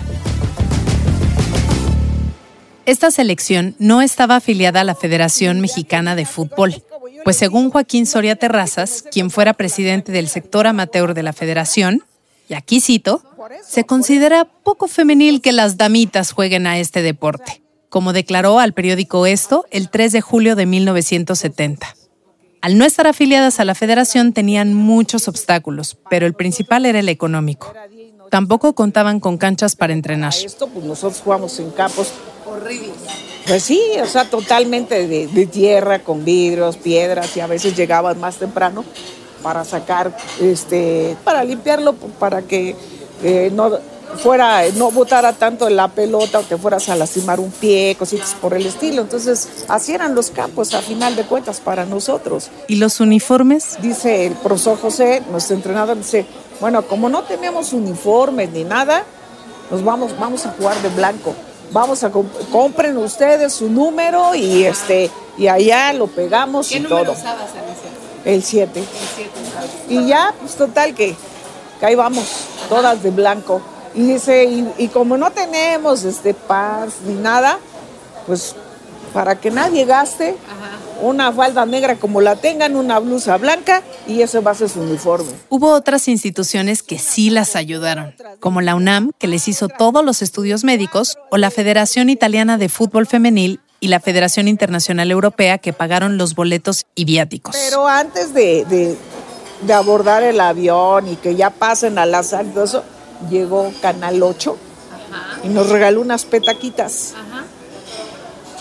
Esta 2.85 3.11
selección 3.11 3.75
no 3.77 4.01
estaba 4.01 4.37
afiliada 4.37 4.81
a 4.81 4.83
la 4.83 4.95
Federación 4.95 5.61
Mexicana 5.61 6.15
de 6.15 6.25
Fútbol, 6.25 6.83
pues 7.23 7.37
según 7.37 7.69
Joaquín 7.69 8.05
Soria 8.05 8.35
Terrazas, 8.35 9.03
quien 9.11 9.29
fuera 9.29 9.53
presidente 9.53 10.11
del 10.11 10.27
sector 10.27 10.65
amateur 10.65 11.13
de 11.13 11.23
la 11.23 11.33
federación, 11.33 12.03
y 12.47 12.53
aquí 12.53 12.81
cito, 12.81 13.21
se 13.65 13.85
considera 13.85 14.45
poco 14.45 14.87
femenil 14.87 15.41
que 15.41 15.51
las 15.51 15.77
damitas 15.77 16.31
jueguen 16.31 16.67
a 16.67 16.79
este 16.79 17.01
deporte, 17.01 17.61
como 17.89 18.13
declaró 18.13 18.59
al 18.59 18.73
periódico 18.73 19.25
Esto 19.25 19.65
el 19.71 19.89
3 19.89 20.11
de 20.11 20.21
julio 20.21 20.55
de 20.55 20.65
1970. 20.65 21.95
Al 22.61 22.77
no 22.77 22.85
estar 22.85 23.07
afiliadas 23.07 23.59
a 23.59 23.65
la 23.65 23.73
federación 23.73 24.33
tenían 24.33 24.73
muchos 24.73 25.27
obstáculos, 25.27 25.97
pero 26.09 26.27
el 26.27 26.33
principal 26.33 26.85
era 26.85 26.99
el 26.99 27.09
económico. 27.09 27.73
Tampoco 28.29 28.73
contaban 28.73 29.19
con 29.19 29.37
canchas 29.37 29.75
para 29.75 29.93
entrenar. 29.93 30.33
Esto, 30.33 30.67
pues 30.67 30.85
nosotros 30.85 31.21
jugamos 31.23 31.59
en 31.59 31.71
campos 31.71 32.13
horribles. 32.45 32.91
Pues 33.47 33.63
sí, 33.63 33.81
o 34.01 34.05
sea, 34.05 34.29
totalmente 34.29 35.07
de, 35.07 35.27
de 35.27 35.45
tierra, 35.47 35.99
con 35.99 36.23
vidrios, 36.23 36.77
piedras, 36.77 37.35
y 37.35 37.39
a 37.39 37.47
veces 37.47 37.75
llegaban 37.75 38.19
más 38.19 38.37
temprano 38.37 38.85
para 39.41 39.63
sacar, 39.63 40.15
este, 40.39 41.15
para 41.23 41.43
limpiarlo, 41.43 41.93
para 41.93 42.41
que 42.41 42.75
eh, 43.23 43.51
no 43.53 43.71
fuera, 44.17 44.63
no 44.75 44.91
botara 44.91 45.33
tanto 45.33 45.69
la 45.69 45.87
pelota 45.87 46.39
o 46.39 46.43
te 46.43 46.57
fueras 46.57 46.89
a 46.89 46.95
lastimar 46.95 47.39
un 47.39 47.51
pie, 47.51 47.95
cositas 47.97 48.35
por 48.39 48.53
el 48.53 48.65
estilo. 48.65 49.01
Entonces, 49.01 49.65
así 49.67 49.93
eran 49.93 50.15
los 50.15 50.31
campos 50.31 50.73
a 50.73 50.81
final 50.81 51.15
de 51.15 51.23
cuentas 51.23 51.59
para 51.59 51.85
nosotros. 51.85 52.49
¿Y 52.67 52.75
los 52.75 52.99
uniformes? 52.99 53.77
Dice 53.81 54.27
el 54.27 54.33
profesor 54.33 54.79
José, 54.79 55.23
nuestro 55.31 55.55
entrenador, 55.55 55.97
dice, 55.97 56.25
bueno, 56.59 56.83
como 56.83 57.09
no 57.09 57.23
tenemos 57.23 57.73
uniformes 57.73 58.51
ni 58.51 58.63
nada, 58.63 59.03
nos 59.69 59.83
vamos, 59.83 60.17
vamos 60.19 60.45
a 60.45 60.51
jugar 60.51 60.81
de 60.81 60.89
blanco. 60.89 61.33
Vamos 61.71 62.03
a 62.03 62.11
compren 62.51 62.97
ustedes 62.97 63.53
su 63.53 63.69
número 63.69 64.35
y 64.35 64.65
este 64.65 65.09
y 65.37 65.47
allá 65.47 65.93
lo 65.93 66.07
pegamos 66.07 66.69
y 66.73 66.81
todo. 66.81 67.13
Usabas, 67.13 67.51
el 68.25 68.43
7. 68.43 68.83
Y 69.89 70.07
ya, 70.07 70.33
pues 70.39 70.55
total 70.55 70.93
que, 70.95 71.15
ahí 71.81 71.95
vamos, 71.95 72.25
todas 72.69 73.01
de 73.03 73.11
blanco. 73.11 73.61
Y 73.93 74.03
dice, 74.03 74.45
y, 74.77 74.87
como 74.87 75.17
no 75.17 75.31
tenemos 75.31 76.03
este 76.03 76.33
paz 76.33 76.95
ni 77.05 77.15
nada, 77.15 77.59
pues 78.25 78.55
para 79.13 79.35
que 79.39 79.51
nadie 79.51 79.83
gaste, 79.85 80.37
una 81.01 81.33
falda 81.33 81.65
negra 81.65 81.95
como 81.97 82.21
la 82.21 82.35
tengan, 82.35 82.75
una 82.75 82.99
blusa 82.99 83.37
blanca 83.37 83.81
y 84.07 84.21
ese 84.21 84.39
va 84.39 84.51
a 84.51 84.55
ser 84.55 84.69
su 84.69 84.79
uniforme. 84.79 85.31
Hubo 85.49 85.73
otras 85.73 86.07
instituciones 86.07 86.83
que 86.83 86.99
sí 86.99 87.29
las 87.29 87.55
ayudaron, 87.57 88.15
como 88.39 88.61
la 88.61 88.75
UNAM, 88.75 89.11
que 89.17 89.27
les 89.27 89.47
hizo 89.47 89.67
todos 89.67 90.05
los 90.05 90.21
estudios 90.21 90.63
médicos, 90.63 91.17
o 91.29 91.37
la 91.37 91.51
Federación 91.51 92.09
Italiana 92.09 92.57
de 92.57 92.69
Fútbol 92.69 93.07
Femenil 93.07 93.59
y 93.81 93.87
la 93.87 93.99
Federación 93.99 94.47
Internacional 94.47 95.09
Europea 95.09 95.57
que 95.57 95.73
pagaron 95.73 96.17
los 96.17 96.35
boletos 96.35 96.85
y 96.93 97.03
viáticos. 97.03 97.55
Pero 97.55 97.87
antes 97.87 98.31
de, 98.33 98.95
abordar 99.73 100.23
el 100.23 100.39
avión 100.39 101.07
y 101.07 101.15
que 101.15 101.35
ya 101.35 101.49
pasen 101.49 101.97
al 101.97 102.13
azar 102.13 102.45
y 102.45 102.49
todo 102.49 102.63
eso, 102.63 102.83
llegó 103.29 103.73
Canal 103.81 104.21
8 104.21 104.55
y 105.43 105.49
nos 105.49 105.67
regaló 105.69 106.01
unas 106.01 106.25
petaquitas. 106.25 107.15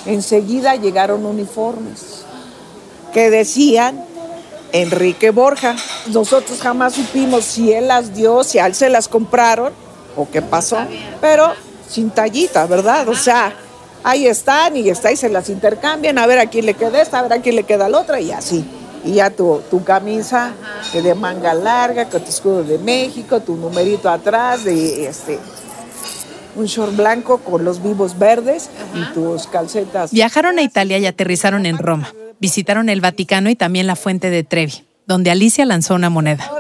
Enseguida 0.06 0.74
llegaron 0.74 1.26
uniformes. 1.26 2.24
que 3.12 3.28
decían 3.28 4.04
Enrique 4.72 5.30
Borja. 5.30 5.76
Nosotros 6.06 6.60
jamás 6.60 6.94
supimos 6.94 7.44
si 7.44 7.72
él 7.72 7.88
las 7.88 8.14
dio, 8.14 8.42
si 8.42 8.58
a 8.58 8.66
él 8.66 8.74
se 8.74 8.88
las 8.88 9.08
compraron 9.08 9.74
o 10.16 10.28
qué 10.30 10.40
pasó, 10.40 10.78
pero 11.20 11.52
sin 11.88 12.10
tallita, 12.10 12.66
¿verdad? 12.66 13.08
O 13.08 13.14
sea, 13.14 13.52
ahí 14.02 14.26
están 14.26 14.76
y 14.76 14.88
está 14.88 15.12
y 15.12 15.16
se 15.16 15.28
las 15.28 15.48
intercambian, 15.48 16.18
a 16.18 16.26
ver 16.26 16.38
a 16.38 16.46
quién 16.46 16.66
le 16.66 16.74
queda 16.74 17.00
esta, 17.00 17.18
a 17.18 17.22
ver 17.22 17.32
a 17.34 17.42
quién 17.42 17.56
le 17.56 17.64
queda 17.64 17.88
la 17.88 17.98
otra 17.98 18.20
y 18.20 18.32
así. 18.32 18.64
Y 19.04 19.14
ya 19.14 19.30
tu, 19.30 19.62
tu 19.70 19.82
camisa 19.82 20.52
de 20.92 21.14
manga 21.14 21.54
larga, 21.54 22.08
con 22.08 22.22
tu 22.22 22.28
escudo 22.28 22.62
de 22.64 22.78
México, 22.78 23.40
tu 23.40 23.56
numerito 23.56 24.10
atrás, 24.10 24.64
de 24.64 25.06
este, 25.06 25.38
un 26.54 26.66
short 26.66 26.94
blanco 26.94 27.38
con 27.38 27.64
los 27.64 27.82
vivos 27.82 28.18
verdes 28.18 28.68
y 28.94 29.14
tus 29.14 29.46
calcetas. 29.46 30.12
Viajaron 30.12 30.58
a 30.58 30.62
Italia 30.62 30.98
y 30.98 31.06
aterrizaron 31.06 31.66
en 31.66 31.78
Roma. 31.78 32.12
Visitaron 32.40 32.88
el 32.88 33.00
Vaticano 33.00 33.50
y 33.50 33.56
también 33.56 33.86
la 33.86 33.96
fuente 33.96 34.30
de 34.30 34.44
Trevi, 34.44 34.84
donde 35.06 35.30
Alicia 35.30 35.64
lanzó 35.64 35.94
una 35.94 36.10
moneda. 36.10 36.50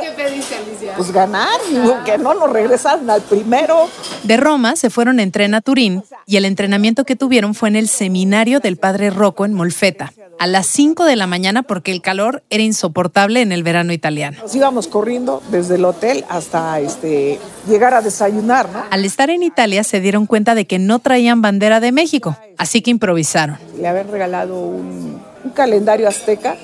Pues 0.96 1.12
ganar, 1.12 1.58
que 2.04 2.18
no 2.18 2.34
nos 2.34 2.50
regresaron 2.50 3.08
al 3.10 3.22
primero. 3.22 3.88
De 4.22 4.36
Roma 4.36 4.76
se 4.76 4.90
fueron 4.90 5.20
en 5.20 5.32
tren 5.32 5.54
a 5.54 5.60
Turín 5.60 6.02
y 6.26 6.36
el 6.36 6.44
entrenamiento 6.44 7.04
que 7.04 7.16
tuvieron 7.16 7.54
fue 7.54 7.68
en 7.68 7.76
el 7.76 7.88
seminario 7.88 8.60
del 8.60 8.76
padre 8.76 9.10
Rocco 9.10 9.44
en 9.44 9.54
Molfetta, 9.54 10.12
a 10.38 10.46
las 10.46 10.66
5 10.66 11.04
de 11.04 11.16
la 11.16 11.26
mañana 11.26 11.62
porque 11.62 11.92
el 11.92 12.02
calor 12.02 12.42
era 12.50 12.62
insoportable 12.62 13.42
en 13.42 13.52
el 13.52 13.62
verano 13.62 13.92
italiano. 13.92 14.38
Nos 14.42 14.54
íbamos 14.54 14.88
corriendo 14.88 15.42
desde 15.50 15.76
el 15.76 15.84
hotel 15.84 16.24
hasta 16.28 16.80
este, 16.80 17.38
llegar 17.68 17.94
a 17.94 18.00
desayunar, 18.00 18.68
¿no? 18.70 18.84
Al 18.90 19.04
estar 19.04 19.30
en 19.30 19.42
Italia 19.42 19.84
se 19.84 20.00
dieron 20.00 20.26
cuenta 20.26 20.54
de 20.54 20.66
que 20.66 20.78
no 20.78 20.98
traían 20.98 21.42
bandera 21.42 21.80
de 21.80 21.92
México, 21.92 22.36
así 22.58 22.82
que 22.82 22.90
improvisaron. 22.90 23.58
Le 23.78 23.88
habían 23.88 24.10
regalado 24.10 24.58
un, 24.58 25.20
un 25.44 25.50
calendario 25.50 26.08
azteca 26.08 26.56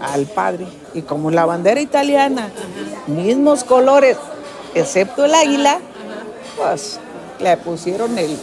al 0.00 0.26
padre. 0.26 0.66
Y 0.94 1.02
como 1.02 1.30
la 1.30 1.44
bandera 1.44 1.80
italiana, 1.80 2.50
mismos 3.06 3.64
colores, 3.64 4.16
excepto 4.74 5.24
el 5.24 5.34
águila, 5.34 5.78
pues 6.56 7.00
le 7.40 7.56
pusieron 7.56 8.16
el... 8.18 8.38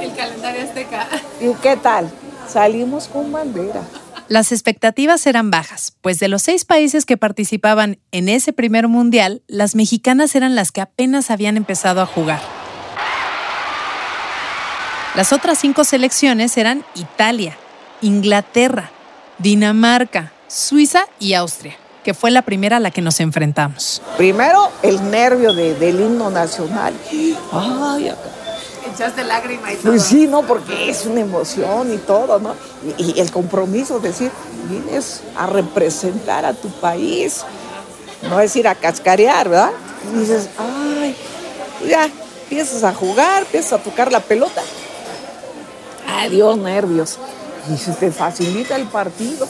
El 0.00 0.14
calendario 0.14 0.62
azteca. 0.62 1.08
¿Y 1.40 1.52
qué 1.54 1.76
tal? 1.76 2.10
Salimos 2.48 3.08
con 3.08 3.32
bandera. 3.32 3.82
Las 4.28 4.52
expectativas 4.52 5.26
eran 5.26 5.50
bajas, 5.50 5.96
pues 6.00 6.18
de 6.18 6.28
los 6.28 6.42
seis 6.42 6.64
países 6.64 7.04
que 7.04 7.18
participaban 7.18 7.98
en 8.10 8.30
ese 8.30 8.54
primer 8.54 8.88
mundial, 8.88 9.42
las 9.48 9.74
mexicanas 9.74 10.34
eran 10.34 10.54
las 10.54 10.72
que 10.72 10.80
apenas 10.80 11.30
habían 11.30 11.58
empezado 11.58 12.00
a 12.00 12.06
jugar. 12.06 12.40
Las 15.14 15.32
otras 15.32 15.58
cinco 15.58 15.84
selecciones 15.84 16.56
eran 16.56 16.84
Italia, 16.94 17.56
Inglaterra, 18.04 18.90
Dinamarca, 19.38 20.30
Suiza 20.46 21.06
y 21.18 21.32
Austria, 21.32 21.74
que 22.04 22.12
fue 22.12 22.30
la 22.30 22.42
primera 22.42 22.76
a 22.76 22.80
la 22.80 22.90
que 22.90 23.00
nos 23.00 23.18
enfrentamos. 23.20 24.02
Primero, 24.18 24.68
el 24.82 25.10
nervio 25.10 25.54
de- 25.54 25.74
del 25.74 26.00
himno 26.00 26.30
nacional. 26.30 26.92
Ay, 27.50 28.08
acá. 28.10 28.20
Echaste 28.94 29.24
lágrima 29.24 29.72
y 29.72 29.76
todo. 29.76 29.90
Pues 29.92 30.04
sí, 30.04 30.26
¿no? 30.26 30.42
Porque 30.42 30.90
es 30.90 31.06
una 31.06 31.20
emoción 31.20 31.92
y 31.94 31.96
todo, 31.96 32.38
¿no? 32.38 32.54
Y, 32.98 33.12
y 33.16 33.20
el 33.20 33.32
compromiso, 33.32 33.98
decir, 33.98 34.30
vienes 34.68 35.22
a 35.36 35.46
representar 35.46 36.44
a 36.44 36.52
tu 36.52 36.68
país, 36.68 37.40
no 38.28 38.38
es 38.38 38.54
ir 38.54 38.68
a 38.68 38.74
cascarear, 38.74 39.48
¿verdad? 39.48 39.70
Y 40.14 40.18
dices, 40.20 40.50
ay, 40.58 41.16
ya, 41.88 42.04
empiezas 42.42 42.84
a 42.84 42.92
jugar, 42.92 43.44
empiezas 43.44 43.72
a 43.72 43.82
tocar 43.82 44.12
la 44.12 44.20
pelota. 44.20 44.60
Adiós, 46.20 46.56
nervios. 46.58 47.18
Y 47.72 47.76
se 47.76 47.92
te 47.92 48.10
facilita 48.10 48.76
el 48.76 48.86
partido. 48.86 49.48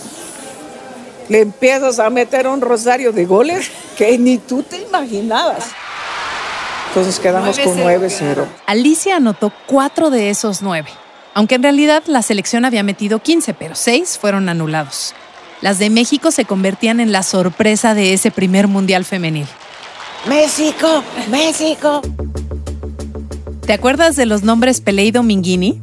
Le 1.29 1.41
empiezas 1.41 1.99
a 1.99 2.11
meter 2.11 2.47
un 2.47 2.61
rosario 2.61 3.13
de 3.13 3.25
goles 3.25 3.71
que 3.97 4.19
ni 4.19 4.39
tú 4.39 4.63
te 4.63 4.79
imaginabas. 4.79 5.67
Entonces 6.89 7.19
quedamos 7.19 7.59
con 7.59 7.77
9-0. 7.77 8.47
Alicia 8.67 9.17
anotó 9.17 9.53
cuatro 9.67 10.11
de 10.11 10.31
esos 10.31 10.63
nueve, 10.63 10.91
aunque 11.33 11.57
en 11.57 11.63
realidad 11.63 12.05
la 12.07 12.23
selección 12.23 12.65
había 12.65 12.85
metido 12.85 13.19
15, 13.21 13.55
pero 13.55 13.75
seis 13.75 14.17
fueron 14.17 14.49
anulados. 14.49 15.15
Las 15.61 15.79
de 15.79 15.91
México 15.91 16.31
se 16.31 16.45
convertían 16.45 17.01
en 17.01 17.11
la 17.11 17.23
sorpresa 17.23 17.95
de 17.95 18.13
ese 18.13 18.31
primer 18.31 18.69
mundial 18.69 19.05
femenil. 19.05 19.47
México, 20.29 21.03
México. 21.31 22.01
¿Te 23.67 23.73
acuerdas 23.73 24.15
de 24.15 24.27
los 24.27 24.43
nombres 24.43 24.81
Pelé 24.81 25.07
y 25.07 25.11
Dominguini? 25.11 25.81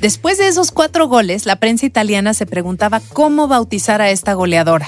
Después 0.00 0.38
de 0.38 0.48
esos 0.48 0.70
cuatro 0.72 1.08
goles, 1.08 1.46
la 1.46 1.56
prensa 1.56 1.86
italiana 1.86 2.34
se 2.34 2.46
preguntaba 2.46 3.00
cómo 3.12 3.48
bautizar 3.48 4.00
a 4.02 4.10
esta 4.10 4.34
goleadora. 4.34 4.86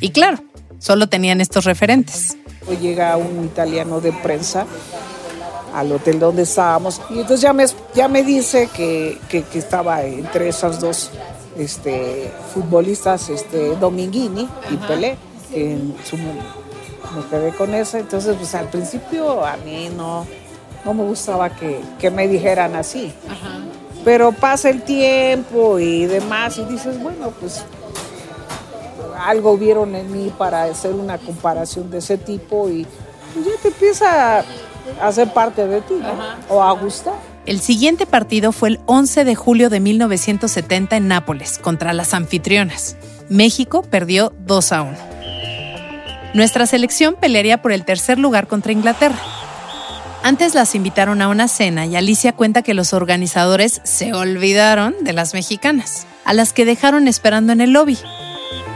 Y 0.00 0.10
claro, 0.10 0.38
solo 0.78 1.08
tenían 1.08 1.40
estos 1.40 1.64
referentes. 1.64 2.36
Llega 2.80 3.16
un 3.16 3.44
italiano 3.44 4.00
de 4.00 4.12
prensa 4.12 4.66
al 5.74 5.90
hotel 5.90 6.20
donde 6.20 6.42
estábamos 6.42 7.00
y 7.10 7.14
entonces 7.14 7.40
ya 7.40 7.52
me, 7.54 7.64
ya 7.94 8.06
me 8.06 8.22
dice 8.22 8.68
que, 8.74 9.18
que- 9.28 9.42
que 9.42 9.58
estaba 9.58 10.04
entre 10.04 10.48
esas 10.48 10.80
dos 10.80 11.10
este, 11.56 12.30
futbolistas, 12.54 13.30
este, 13.30 13.74
Dominguini 13.76 14.46
y 14.70 14.76
Pelé, 14.76 15.16
que 15.50 15.72
en 15.72 15.94
su 16.04 16.16
mo- 16.18 16.34
me 17.16 17.24
quedé 17.30 17.50
con 17.52 17.74
eso. 17.74 17.96
Entonces, 17.98 18.36
pues 18.36 18.54
al 18.54 18.68
principio 18.68 19.44
a 19.44 19.56
mí 19.56 19.90
no, 19.96 20.26
no 20.84 20.94
me 20.94 21.02
gustaba 21.04 21.50
que, 21.50 21.80
que 21.98 22.10
me 22.10 22.28
dijeran 22.28 22.76
así. 22.76 23.12
Pero 24.04 24.32
pasa 24.32 24.70
el 24.70 24.82
tiempo 24.82 25.78
y 25.78 26.06
demás 26.06 26.58
y 26.58 26.64
dices, 26.64 27.00
bueno, 27.00 27.32
pues 27.38 27.64
algo 29.18 29.56
vieron 29.56 29.94
en 29.94 30.10
mí 30.10 30.32
para 30.36 30.64
hacer 30.64 30.92
una 30.92 31.18
comparación 31.18 31.90
de 31.90 31.98
ese 31.98 32.18
tipo 32.18 32.68
y 32.68 32.86
pues, 33.32 33.46
ya 33.46 33.52
te 33.62 33.68
empieza 33.68 34.38
a 34.40 34.44
hacer 35.00 35.32
parte 35.32 35.66
de 35.66 35.80
ti, 35.82 35.94
¿no? 35.94 36.54
O 36.54 36.62
a 36.62 36.72
gustar. 36.72 37.14
El 37.46 37.60
siguiente 37.60 38.06
partido 38.06 38.52
fue 38.52 38.70
el 38.70 38.80
11 38.86 39.24
de 39.24 39.34
julio 39.34 39.68
de 39.68 39.80
1970 39.80 40.96
en 40.96 41.08
Nápoles 41.08 41.58
contra 41.58 41.92
las 41.92 42.14
anfitrionas. 42.14 42.96
México 43.28 43.82
perdió 43.82 44.32
2 44.46 44.72
a 44.72 44.82
1. 44.82 44.92
Nuestra 46.34 46.66
selección 46.66 47.16
pelearía 47.20 47.60
por 47.60 47.72
el 47.72 47.84
tercer 47.84 48.18
lugar 48.18 48.46
contra 48.46 48.72
Inglaterra. 48.72 49.18
Antes 50.24 50.54
las 50.54 50.76
invitaron 50.76 51.20
a 51.20 51.26
una 51.26 51.48
cena 51.48 51.84
y 51.86 51.96
Alicia 51.96 52.32
cuenta 52.32 52.62
que 52.62 52.74
los 52.74 52.92
organizadores 52.92 53.80
se 53.82 54.14
olvidaron 54.14 54.94
de 55.00 55.12
las 55.12 55.34
mexicanas, 55.34 56.06
a 56.24 56.32
las 56.32 56.52
que 56.52 56.64
dejaron 56.64 57.08
esperando 57.08 57.52
en 57.52 57.60
el 57.60 57.72
lobby. 57.72 57.98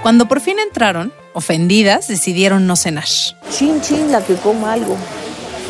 Cuando 0.03 0.27
por 0.27 0.41
fin 0.41 0.59
entraron, 0.59 1.13
ofendidas, 1.35 2.09
decidieron 2.09 2.67
no 2.67 2.75
cenar. 2.75 3.05
Chin 3.51 3.81
chin 3.81 4.11
la 4.11 4.25
que 4.25 4.35
coma 4.35 4.73
algo. 4.73 4.97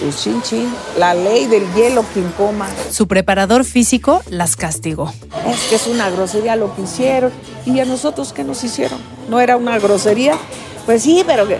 Pues 0.00 0.22
chin 0.22 0.40
chin, 0.40 0.66
la 0.98 1.12
ley 1.12 1.46
del 1.46 1.70
hielo 1.74 2.04
quien 2.14 2.30
coma. 2.32 2.68
Su 2.90 3.06
preparador 3.06 3.64
físico 3.64 4.22
las 4.30 4.56
castigó. 4.56 5.12
Es 5.46 5.60
que 5.68 5.74
es 5.74 5.86
una 5.86 6.08
grosería 6.08 6.56
lo 6.56 6.74
que 6.74 6.82
hicieron. 6.82 7.32
¿Y 7.66 7.80
a 7.80 7.84
nosotros 7.84 8.32
qué 8.32 8.44
nos 8.44 8.64
hicieron? 8.64 8.98
¿No 9.28 9.40
era 9.40 9.58
una 9.58 9.78
grosería? 9.78 10.38
Pues 10.86 11.02
sí, 11.02 11.22
pero 11.26 11.46
que, 11.46 11.58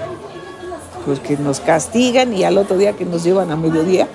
pues 1.06 1.20
que 1.20 1.36
nos 1.36 1.60
castigan 1.60 2.34
y 2.34 2.44
al 2.44 2.58
otro 2.58 2.76
día 2.76 2.92
que 2.94 3.04
nos 3.04 3.22
llevan 3.22 3.52
a 3.52 3.56
mediodía 3.56 4.08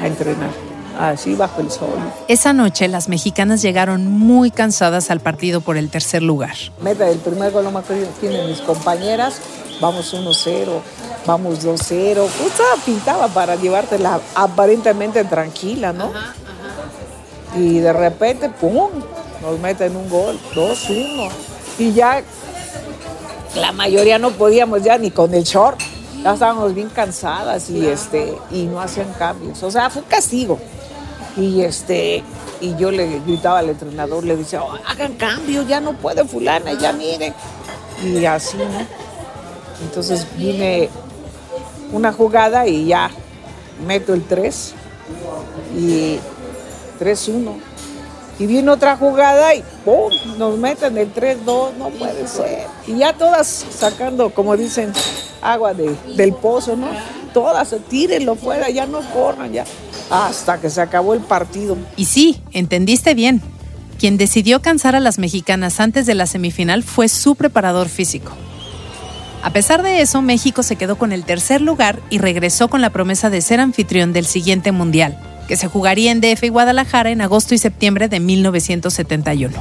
a 0.00 0.06
entrenar. 0.06 0.50
Así 0.98 1.34
bajo 1.34 1.60
el 1.62 1.70
sol. 1.70 1.88
Esa 2.28 2.52
noche 2.52 2.86
las 2.88 3.08
mexicanas 3.08 3.62
llegaron 3.62 4.06
muy 4.06 4.50
cansadas 4.50 5.10
al 5.10 5.20
partido 5.20 5.62
por 5.62 5.78
el 5.78 5.88
tercer 5.88 6.22
lugar. 6.22 6.54
Meta 6.82 7.06
del 7.06 7.18
primer 7.18 7.50
gol, 7.50 7.64
no 7.64 7.70
me 7.70 7.78
acuerdo 7.78 8.06
de 8.20 8.46
mis 8.46 8.60
compañeras. 8.60 9.40
Vamos 9.80 10.12
1-0, 10.12 10.80
vamos 11.26 11.64
2-0. 11.64 12.16
Justo 12.16 12.62
pintaba 12.84 13.28
para 13.28 13.56
llevártela 13.56 14.20
aparentemente 14.34 15.24
tranquila, 15.24 15.92
¿no? 15.92 16.12
Y 17.56 17.78
de 17.78 17.92
repente, 17.92 18.48
¡pum! 18.50 18.90
Nos 19.40 19.58
meten 19.60 19.96
un 19.96 20.08
gol, 20.08 20.38
2-1. 20.54 21.30
Y 21.78 21.92
ya 21.92 22.22
la 23.56 23.72
mayoría 23.72 24.18
no 24.18 24.30
podíamos 24.30 24.82
ya 24.82 24.98
ni 24.98 25.10
con 25.10 25.32
el 25.34 25.44
short. 25.44 25.80
Ya 26.22 26.34
estábamos 26.34 26.74
bien 26.74 26.88
cansadas 26.88 27.68
y 27.68 27.86
este 27.86 28.36
y 28.50 28.64
no 28.64 28.80
hacían 28.80 29.12
cambios. 29.14 29.62
O 29.62 29.70
sea, 29.70 29.90
fue 29.90 30.02
un 30.02 30.08
castigo. 30.08 30.58
Y 31.36 31.62
este 31.62 32.22
y 32.60 32.76
yo 32.76 32.90
le 32.92 33.18
gritaba 33.20 33.58
al 33.58 33.70
entrenador, 33.70 34.22
le 34.24 34.36
decía, 34.36 34.62
"Oh, 34.62 34.76
hagan 34.86 35.14
cambio, 35.14 35.62
ya 35.62 35.80
no 35.80 35.94
puede 35.94 36.24
fulana, 36.24 36.74
ya 36.74 36.92
miren. 36.92 37.34
Y 38.04 38.24
así, 38.24 38.56
¿no? 38.56 38.86
Entonces 39.84 40.26
vine 40.36 40.88
una 41.92 42.12
jugada 42.12 42.66
y 42.66 42.86
ya 42.86 43.10
meto 43.86 44.14
el 44.14 44.22
3 44.22 44.74
y 45.76 46.18
3-1. 46.98 47.56
Y 48.38 48.46
viene 48.46 48.70
otra 48.70 48.96
jugada 48.96 49.54
y 49.54 49.62
¡pum! 49.84 50.10
Nos 50.38 50.58
meten 50.58 50.96
el 50.98 51.12
3-2, 51.14 51.74
no 51.78 51.90
puede 51.90 52.26
ser. 52.26 52.66
Y 52.86 52.96
ya 52.96 53.12
todas 53.12 53.46
sacando, 53.46 54.30
como 54.30 54.56
dicen, 54.56 54.92
agua 55.42 55.74
de- 55.74 55.94
del 56.16 56.32
pozo, 56.32 56.76
¿no? 56.76 56.86
Todas, 57.34 57.74
tírenlo 57.88 58.34
fuera, 58.34 58.68
ya 58.70 58.86
no 58.86 59.00
corran, 59.12 59.52
ya. 59.52 59.64
Hasta 60.10 60.60
que 60.60 60.68
se 60.70 60.80
acabó 60.80 61.14
el 61.14 61.20
partido. 61.20 61.76
Y 61.96 62.06
sí, 62.06 62.40
entendiste 62.52 63.14
bien. 63.14 63.40
Quien 63.98 64.18
decidió 64.18 64.60
cansar 64.60 64.96
a 64.96 65.00
las 65.00 65.18
mexicanas 65.18 65.78
antes 65.78 66.06
de 66.06 66.14
la 66.14 66.26
semifinal 66.26 66.82
fue 66.82 67.08
su 67.08 67.34
preparador 67.36 67.88
físico. 67.88 68.32
A 69.42 69.50
pesar 69.52 69.82
de 69.82 70.00
eso, 70.00 70.22
México 70.22 70.62
se 70.62 70.76
quedó 70.76 70.96
con 70.96 71.12
el 71.12 71.24
tercer 71.24 71.60
lugar 71.60 72.00
y 72.10 72.18
regresó 72.18 72.68
con 72.68 72.80
la 72.80 72.90
promesa 72.90 73.28
de 73.30 73.40
ser 73.42 73.60
anfitrión 73.60 74.12
del 74.12 74.26
siguiente 74.26 74.70
mundial, 74.72 75.18
que 75.48 75.56
se 75.56 75.68
jugaría 75.68 76.10
en 76.10 76.20
DF 76.20 76.44
y 76.44 76.48
Guadalajara 76.48 77.10
en 77.10 77.20
agosto 77.20 77.54
y 77.54 77.58
septiembre 77.58 78.08
de 78.08 78.20
1971. 78.20 79.54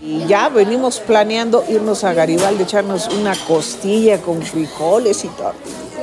Y 0.00 0.26
ya 0.26 0.48
venimos 0.48 1.00
planeando 1.00 1.64
irnos 1.68 2.04
a 2.04 2.12
Garibaldi, 2.12 2.62
echarnos 2.62 3.08
una 3.08 3.34
costilla 3.34 4.20
con 4.20 4.42
frijoles 4.42 5.24
y 5.24 5.28
todo. 5.28 5.54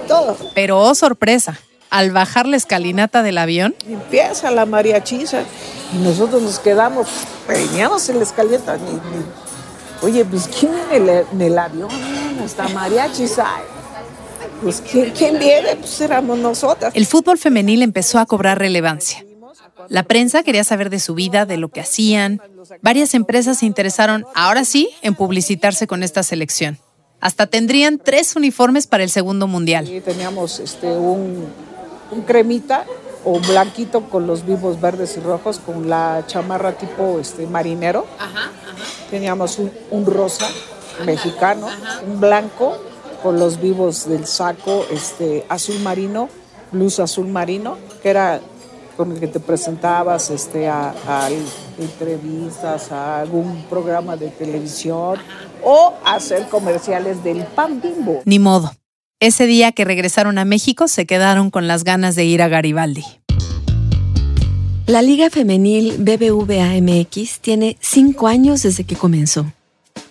todo. 0.07 0.37
Pero 0.55 0.79
oh 0.79 0.95
sorpresa, 0.95 1.59
al 1.89 2.11
bajar 2.11 2.47
la 2.47 2.57
escalinata 2.57 3.21
del 3.21 3.37
avión, 3.37 3.75
Empieza 3.87 4.49
la 4.51 4.65
mariachiza 4.65 5.43
y 5.93 5.97
nosotros 6.03 6.41
nos 6.41 6.59
quedamos 6.59 7.07
peñados 7.47 8.09
en 8.09 8.17
la 8.17 8.23
escalinata. 8.23 8.77
Oye, 10.01 10.25
pues 10.25 10.49
¿quién 10.59 10.73
en 10.91 11.03
el, 11.03 11.25
en 11.31 11.41
el 11.41 11.59
avión? 11.59 11.89
Hasta 12.43 12.67
mariachis 12.69 13.37
hay. 13.37 13.80
Pues 14.61 14.81
¿quién, 14.89 15.11
quién 15.11 15.39
viene? 15.39 15.75
Pues 15.75 15.99
éramos 16.01 16.37
nosotras. 16.37 16.93
el 16.95 17.05
fútbol 17.05 17.37
femenil 17.37 17.81
empezó 17.81 18.19
a 18.19 18.25
cobrar 18.25 18.59
relevancia. 18.59 19.25
La 19.89 20.03
prensa 20.03 20.43
quería 20.43 20.63
saber 20.63 20.89
de 20.89 20.99
su 20.99 21.15
vida, 21.15 21.45
de 21.45 21.57
lo 21.57 21.69
que 21.69 21.81
hacían. 21.81 22.41
Varias 22.81 23.13
empresas 23.13 23.59
se 23.59 23.65
interesaron, 23.65 24.25
ahora 24.35 24.63
sí, 24.63 24.89
en 25.01 25.15
publicitarse 25.15 25.87
con 25.87 26.03
esta 26.03 26.23
selección. 26.23 26.77
Hasta 27.19 27.47
tendrían 27.47 27.97
tres 27.97 28.35
uniformes 28.35 28.87
para 28.87 29.03
el 29.03 29.09
segundo 29.09 29.47
mundial. 29.47 29.89
Y 29.89 30.01
teníamos 30.01 30.59
este, 30.59 30.87
un, 30.87 31.45
un 32.11 32.21
cremita 32.21 32.85
o 33.23 33.39
blanquito 33.39 34.09
con 34.09 34.27
los 34.27 34.45
vivos 34.45 34.79
verdes 34.79 35.17
y 35.17 35.19
rojos, 35.19 35.59
con 35.59 35.89
la 35.89 36.23
chamarra 36.27 36.73
tipo 36.73 37.19
este, 37.19 37.45
marinero. 37.47 38.05
Teníamos 39.09 39.59
un, 39.59 39.71
un 39.91 40.05
rosa 40.05 40.47
mexicano, 41.05 41.67
un 42.07 42.19
blanco 42.19 42.77
con 43.21 43.39
los 43.39 43.61
vivos 43.61 44.07
del 44.07 44.25
saco 44.25 44.85
este, 44.91 45.45
azul 45.49 45.79
marino, 45.79 46.29
blusa 46.71 47.03
azul 47.03 47.27
marino, 47.27 47.77
que 48.01 48.09
era 48.09 48.41
con 48.97 49.11
el 49.11 49.19
que 49.19 49.27
te 49.27 49.39
presentabas 49.39 50.29
este, 50.29 50.67
a, 50.67 50.93
a 51.07 51.29
entrevistas, 51.79 52.91
a 52.91 53.21
algún 53.21 53.63
programa 53.69 54.15
de 54.17 54.29
televisión 54.29 55.17
o 55.63 55.93
hacer 56.05 56.47
comerciales 56.49 57.23
del 57.23 57.43
pan 57.45 57.81
bimbo. 57.81 58.21
Ni 58.25 58.39
modo. 58.39 58.71
Ese 59.19 59.45
día 59.45 59.71
que 59.71 59.85
regresaron 59.85 60.37
a 60.37 60.45
México 60.45 60.87
se 60.87 61.05
quedaron 61.05 61.51
con 61.51 61.67
las 61.67 61.83
ganas 61.83 62.15
de 62.15 62.25
ir 62.25 62.41
a 62.41 62.47
Garibaldi. 62.47 63.05
La 64.87 65.01
Liga 65.01 65.29
Femenil 65.29 65.97
BBVA 65.99 66.81
MX 66.81 67.39
tiene 67.39 67.77
cinco 67.79 68.27
años 68.27 68.63
desde 68.63 68.83
que 68.83 68.95
comenzó. 68.95 69.45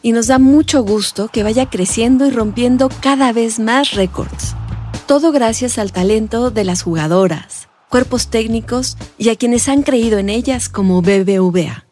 Y 0.02 0.12
nos 0.12 0.26
da 0.26 0.38
mucho 0.38 0.82
gusto 0.82 1.28
que 1.28 1.42
vaya 1.42 1.68
creciendo 1.68 2.26
y 2.26 2.30
rompiendo 2.30 2.88
cada 3.00 3.32
vez 3.32 3.58
más 3.58 3.92
récords. 3.92 4.54
Todo 5.06 5.32
gracias 5.32 5.78
al 5.78 5.92
talento 5.92 6.50
de 6.50 6.64
las 6.64 6.82
jugadoras, 6.82 7.68
cuerpos 7.88 8.28
técnicos 8.28 8.96
y 9.18 9.28
a 9.28 9.36
quienes 9.36 9.68
han 9.68 9.82
creído 9.82 10.18
en 10.18 10.28
ellas 10.28 10.68
como 10.68 11.02
BBVA. 11.02 11.84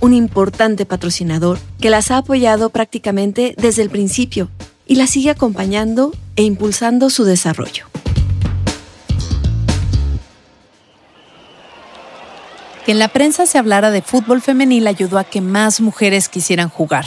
Un 0.00 0.14
importante 0.14 0.86
patrocinador 0.86 1.58
que 1.80 1.90
las 1.90 2.10
ha 2.10 2.18
apoyado 2.18 2.70
prácticamente 2.70 3.54
desde 3.58 3.82
el 3.82 3.90
principio 3.90 4.50
y 4.86 4.94
las 4.94 5.10
sigue 5.10 5.30
acompañando 5.30 6.12
e 6.36 6.42
impulsando 6.42 7.10
su 7.10 7.24
desarrollo. 7.24 7.86
Que 12.86 12.92
en 12.92 13.00
la 13.00 13.08
prensa 13.08 13.46
se 13.46 13.58
hablara 13.58 13.90
de 13.90 14.00
fútbol 14.00 14.40
femenil 14.40 14.86
ayudó 14.86 15.18
a 15.18 15.24
que 15.24 15.40
más 15.40 15.80
mujeres 15.80 16.28
quisieran 16.28 16.68
jugar. 16.68 17.04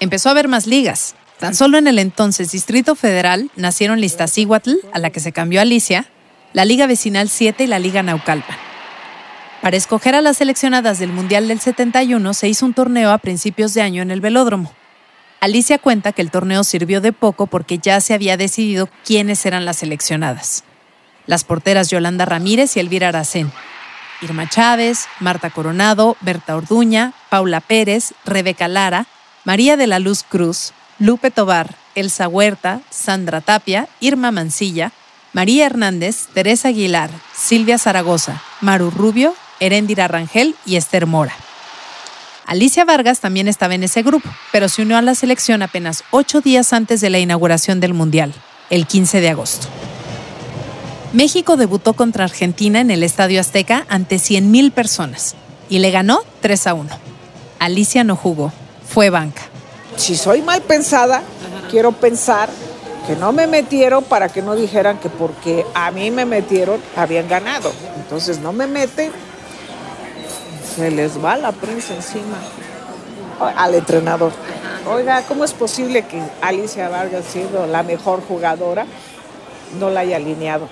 Empezó 0.00 0.28
a 0.28 0.32
haber 0.32 0.48
más 0.48 0.66
ligas. 0.66 1.14
Tan 1.38 1.54
solo 1.54 1.78
en 1.78 1.86
el 1.86 1.98
entonces 1.98 2.50
Distrito 2.50 2.94
Federal 2.94 3.50
nacieron 3.56 4.02
Iztaccíhuatl, 4.02 4.74
a 4.92 4.98
la 4.98 5.10
que 5.10 5.20
se 5.20 5.32
cambió 5.32 5.60
Alicia, 5.60 6.06
la 6.52 6.64
Liga 6.64 6.86
Vecinal 6.86 7.28
7 7.28 7.64
y 7.64 7.66
la 7.66 7.78
Liga 7.78 8.02
Naucalpan. 8.02 8.56
Para 9.62 9.76
escoger 9.76 10.14
a 10.14 10.22
las 10.22 10.38
seleccionadas 10.38 10.98
del 10.98 11.12
Mundial 11.12 11.48
del 11.48 11.60
71 11.60 12.34
se 12.34 12.48
hizo 12.48 12.64
un 12.64 12.74
torneo 12.74 13.10
a 13.10 13.18
principios 13.18 13.74
de 13.74 13.82
año 13.82 14.02
en 14.02 14.10
el 14.10 14.20
velódromo. 14.20 14.72
Alicia 15.40 15.78
cuenta 15.78 16.12
que 16.12 16.22
el 16.22 16.30
torneo 16.30 16.64
sirvió 16.64 17.00
de 17.00 17.12
poco 17.12 17.46
porque 17.46 17.78
ya 17.78 18.00
se 18.00 18.14
había 18.14 18.36
decidido 18.36 18.88
quiénes 19.04 19.44
eran 19.46 19.64
las 19.64 19.78
seleccionadas. 19.78 20.64
Las 21.26 21.44
porteras 21.44 21.90
Yolanda 21.90 22.24
Ramírez 22.24 22.76
y 22.76 22.80
Elvira 22.80 23.08
Aracén, 23.08 23.52
Irma 24.22 24.48
Chávez, 24.48 25.06
Marta 25.20 25.50
Coronado, 25.50 26.16
Berta 26.20 26.56
Orduña, 26.56 27.12
Paula 27.28 27.60
Pérez, 27.60 28.14
Rebeca 28.24 28.66
Lara, 28.66 29.06
María 29.48 29.78
de 29.78 29.86
la 29.86 29.98
Luz 29.98 30.24
Cruz, 30.28 30.74
Lupe 30.98 31.30
Tobar, 31.30 31.74
Elsa 31.94 32.28
Huerta, 32.28 32.82
Sandra 32.90 33.40
Tapia, 33.40 33.88
Irma 33.98 34.30
Mancilla, 34.30 34.92
María 35.32 35.64
Hernández, 35.64 36.26
Teresa 36.34 36.68
Aguilar, 36.68 37.08
Silvia 37.34 37.78
Zaragoza, 37.78 38.42
Maru 38.60 38.90
Rubio, 38.90 39.34
Heréndira 39.58 40.06
Rangel 40.06 40.54
y 40.66 40.76
Esther 40.76 41.06
Mora. 41.06 41.32
Alicia 42.44 42.84
Vargas 42.84 43.20
también 43.20 43.48
estaba 43.48 43.74
en 43.74 43.84
ese 43.84 44.02
grupo, 44.02 44.28
pero 44.52 44.68
se 44.68 44.82
unió 44.82 44.98
a 44.98 45.02
la 45.02 45.14
selección 45.14 45.62
apenas 45.62 46.04
ocho 46.10 46.42
días 46.42 46.74
antes 46.74 47.00
de 47.00 47.08
la 47.08 47.18
inauguración 47.18 47.80
del 47.80 47.94
Mundial, 47.94 48.34
el 48.68 48.86
15 48.86 49.22
de 49.22 49.30
agosto. 49.30 49.66
México 51.14 51.56
debutó 51.56 51.94
contra 51.94 52.24
Argentina 52.24 52.82
en 52.82 52.90
el 52.90 53.02
Estadio 53.02 53.40
Azteca 53.40 53.86
ante 53.88 54.16
100.000 54.16 54.72
personas 54.72 55.36
y 55.70 55.78
le 55.78 55.90
ganó 55.90 56.20
3 56.42 56.66
a 56.66 56.74
1. 56.74 56.90
Alicia 57.60 58.04
no 58.04 58.14
jugó, 58.14 58.52
fue 58.88 59.10
banca. 59.10 59.42
Si 59.96 60.16
soy 60.16 60.42
mal 60.42 60.62
pensada, 60.62 61.22
quiero 61.70 61.92
pensar 61.92 62.48
que 63.06 63.16
no 63.16 63.32
me 63.32 63.46
metieron 63.46 64.04
para 64.04 64.28
que 64.28 64.42
no 64.42 64.54
dijeran 64.54 64.98
que 64.98 65.08
porque 65.08 65.64
a 65.74 65.90
mí 65.90 66.10
me 66.10 66.24
metieron 66.24 66.80
habían 66.96 67.28
ganado. 67.28 67.72
Entonces 67.96 68.38
no 68.38 68.52
me 68.52 68.66
meten, 68.66 69.10
se 70.76 70.90
les 70.90 71.22
va 71.22 71.36
la 71.36 71.52
prensa 71.52 71.94
encima 71.94 72.36
al 73.56 73.74
entrenador. 73.74 74.32
Oiga, 74.90 75.22
¿cómo 75.22 75.44
es 75.44 75.52
posible 75.52 76.06
que 76.06 76.22
Alicia 76.40 76.88
Vargas, 76.88 77.24
siendo 77.30 77.66
la 77.66 77.82
mejor 77.82 78.22
jugadora, 78.26 78.86
no 79.78 79.90
la 79.90 80.00
haya 80.00 80.16
alineado? 80.16 80.68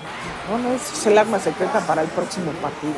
No, 0.49 0.57
no, 0.57 0.73
es 0.73 1.05
el 1.05 1.17
arma 1.17 1.39
secreta 1.39 1.81
para 1.81 2.01
el 2.01 2.07
próximo 2.07 2.51
partido. 2.53 2.93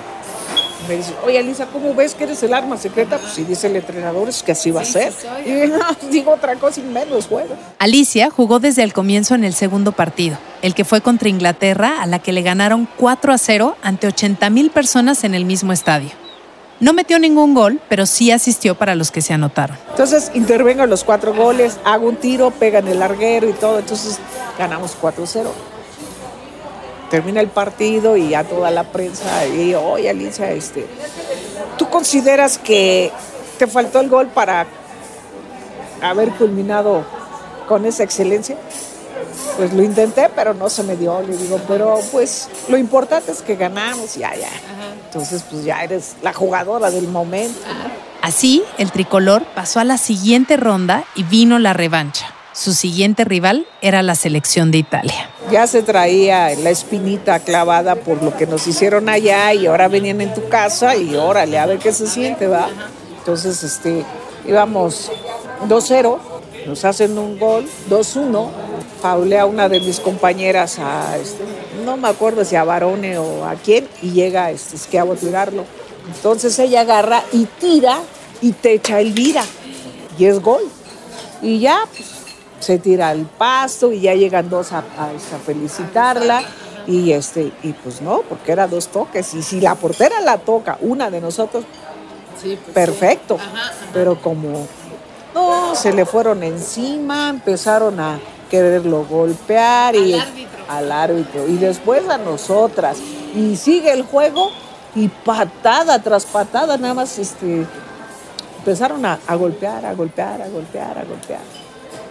Me 0.89 0.97
dice, 0.97 1.13
oye 1.23 1.37
Alicia, 1.37 1.67
¿cómo 1.67 1.93
ves 1.93 2.15
que 2.15 2.23
eres 2.23 2.41
el 2.41 2.51
arma 2.51 2.75
secreta? 2.75 3.19
Pues 3.19 3.33
si 3.33 3.43
dice 3.43 3.67
el 3.67 3.75
entrenador 3.75 4.27
es 4.27 4.41
que 4.41 4.53
así 4.53 4.71
va 4.71 4.81
a 4.81 4.85
ser. 4.85 5.13
Y 5.45 5.51
no, 5.67 5.85
digo 6.09 6.31
otra 6.31 6.55
cosa 6.55 6.79
y 6.79 6.83
menos 6.83 7.27
juego. 7.27 7.55
Alicia 7.77 8.31
jugó 8.31 8.59
desde 8.59 8.81
el 8.81 8.91
comienzo 8.91 9.35
en 9.35 9.43
el 9.43 9.53
segundo 9.53 9.91
partido, 9.91 10.39
el 10.63 10.73
que 10.73 10.85
fue 10.85 11.01
contra 11.01 11.29
Inglaterra, 11.29 12.01
a 12.01 12.07
la 12.07 12.17
que 12.17 12.33
le 12.33 12.41
ganaron 12.41 12.87
4 12.97 13.31
a 13.31 13.37
0 13.37 13.77
ante 13.83 14.07
80.000 14.07 14.71
personas 14.71 15.23
en 15.23 15.35
el 15.35 15.45
mismo 15.45 15.73
estadio. 15.73 16.09
No 16.79 16.93
metió 16.93 17.19
ningún 17.19 17.53
gol, 17.53 17.79
pero 17.87 18.07
sí 18.07 18.31
asistió 18.31 18.73
para 18.73 18.95
los 18.95 19.11
que 19.11 19.21
se 19.21 19.33
anotaron. 19.33 19.77
Entonces 19.91 20.31
intervengo 20.33 20.85
en 20.85 20.89
los 20.89 21.03
cuatro 21.03 21.35
goles, 21.35 21.77
hago 21.83 22.07
un 22.07 22.15
tiro, 22.15 22.49
pega 22.49 22.79
en 22.79 22.87
el 22.87 22.97
larguero 22.97 23.47
y 23.47 23.53
todo. 23.53 23.77
Entonces 23.77 24.17
ganamos 24.57 24.97
4-0. 24.99 25.49
Termina 27.09 27.41
el 27.41 27.47
partido 27.47 28.15
y 28.17 28.29
ya 28.29 28.43
toda 28.43 28.69
la 28.69 28.83
prensa, 28.83 29.47
y 29.47 29.73
oye 29.73 30.09
Alicia, 30.09 30.51
este, 30.51 30.85
¿tú 31.77 31.89
consideras 31.89 32.57
que 32.59 33.11
te 33.57 33.65
faltó 33.67 33.99
el 33.99 34.09
gol 34.09 34.27
para 34.27 34.67
haber 36.01 36.29
culminado 36.31 37.03
con 37.67 37.85
esa 37.85 38.03
excelencia? 38.03 38.57
Pues 39.57 39.73
lo 39.73 39.83
intenté, 39.83 40.29
pero 40.35 40.53
no 40.53 40.69
se 40.69 40.83
me 40.83 40.95
dio. 40.95 41.21
Le 41.21 41.35
digo, 41.35 41.59
pero 41.67 41.99
pues 42.11 42.47
lo 42.69 42.77
importante 42.77 43.31
es 43.31 43.41
que 43.41 43.55
ganamos, 43.55 44.15
ya, 44.15 44.33
ya. 44.35 44.49
Entonces, 45.05 45.43
pues 45.49 45.65
ya 45.65 45.83
eres 45.83 46.15
la 46.21 46.33
jugadora 46.33 46.91
del 46.91 47.07
momento. 47.07 47.59
Así, 48.21 48.63
el 48.77 48.91
tricolor 48.91 49.43
pasó 49.55 49.79
a 49.79 49.83
la 49.83 49.97
siguiente 49.97 50.55
ronda 50.55 51.03
y 51.15 51.23
vino 51.23 51.59
la 51.59 51.73
revancha. 51.73 52.33
Su 52.53 52.73
siguiente 52.73 53.25
rival 53.25 53.67
era 53.81 54.01
la 54.01 54.15
selección 54.15 54.71
de 54.71 54.79
Italia. 54.79 55.29
Ya 55.51 55.67
se 55.67 55.83
traía 55.83 56.49
la 56.55 56.69
espinita 56.71 57.39
clavada 57.39 57.95
por 57.95 58.21
lo 58.23 58.35
que 58.35 58.47
nos 58.47 58.67
hicieron 58.67 59.07
allá 59.07 59.53
y 59.53 59.67
ahora 59.67 59.87
venían 59.87 60.21
en 60.21 60.33
tu 60.33 60.47
casa 60.49 60.95
y 60.95 61.15
órale, 61.15 61.57
a 61.57 61.65
ver 61.65 61.79
qué 61.79 61.91
se 61.91 62.07
siente, 62.07 62.47
¿va? 62.47 62.69
Entonces, 63.19 63.63
este, 63.63 64.03
íbamos 64.47 65.11
2-0, 65.67 66.17
nos 66.65 66.85
hacen 66.85 67.17
un 67.17 67.37
gol, 67.37 67.69
2-1, 67.89 68.49
faulé 69.01 69.39
a 69.39 69.45
una 69.45 69.69
de 69.69 69.79
mis 69.79 69.99
compañeras 69.99 70.79
a, 70.79 71.17
este, 71.17 71.43
no 71.85 71.97
me 71.97 72.09
acuerdo 72.09 72.43
si 72.43 72.55
a 72.55 72.63
Barone 72.63 73.17
o 73.17 73.45
a 73.45 73.55
quién, 73.55 73.87
y 74.01 74.11
llega 74.11 74.51
este, 74.51 74.75
Esquiavo 74.75 75.13
a 75.13 75.15
tirarlo. 75.15 75.65
Entonces 76.07 76.57
ella 76.59 76.81
agarra 76.81 77.23
y 77.31 77.45
tira 77.45 77.99
y 78.41 78.53
te 78.53 78.73
echa 78.73 78.99
Elvira, 78.99 79.43
y 80.17 80.25
es 80.25 80.39
gol. 80.39 80.63
Y 81.41 81.59
ya, 81.59 81.79
pues, 81.95 82.18
se 82.59 82.77
tira 82.79 83.09
al 83.09 83.21
pasto 83.25 83.91
y 83.91 84.01
ya 84.01 84.13
llegan 84.15 84.49
dos 84.49 84.71
a, 84.73 84.79
a- 84.79 85.09
a 85.11 85.39
felicitarla. 85.45 86.43
Y, 86.87 87.11
este, 87.11 87.51
y 87.61 87.73
pues 87.73 88.01
no, 88.01 88.21
porque 88.27 88.51
era 88.51 88.67
dos 88.67 88.87
toques. 88.87 89.33
Y 89.35 89.43
si 89.43 89.61
la 89.61 89.75
portera 89.75 90.21
la 90.21 90.37
toca, 90.39 90.77
una 90.81 91.09
de 91.11 91.21
nosotros, 91.21 91.63
Sí, 92.41 92.57
pues, 92.63 92.73
perfecto. 92.73 93.37
sí. 93.37 93.43
Ajá, 93.45 93.65
ajá. 93.67 93.73
Pero 93.93 94.19
como 94.21 94.65
no, 95.35 95.75
se 95.75 95.91
le 95.93 96.05
fueron 96.05 96.41
encima, 96.43 97.29
empezaron 97.29 97.99
a 97.99 98.19
quererlo 98.49 99.05
golpear 99.05 99.95
y 99.95 100.13
Al 100.13 100.21
árbitro. 100.21 100.59
al 100.69 100.91
árbitro 100.91 101.47
y 101.47 101.57
después 101.57 102.09
a 102.09 102.17
nosotras 102.17 102.97
y 103.35 103.55
sigue 103.57 103.91
el 103.91 104.01
juego 104.01 104.49
y 104.95 105.07
patada 105.09 105.99
tras 106.01 106.25
patada 106.25 106.75
nada 106.77 106.95
más 106.95 107.19
este 107.19 107.67
empezaron 108.57 109.05
a, 109.05 109.19
a 109.27 109.35
golpear, 109.35 109.85
a 109.85 109.93
golpear, 109.93 110.41
a 110.41 110.47
golpear, 110.47 110.97
a 110.97 111.03
golpear. 111.03 111.41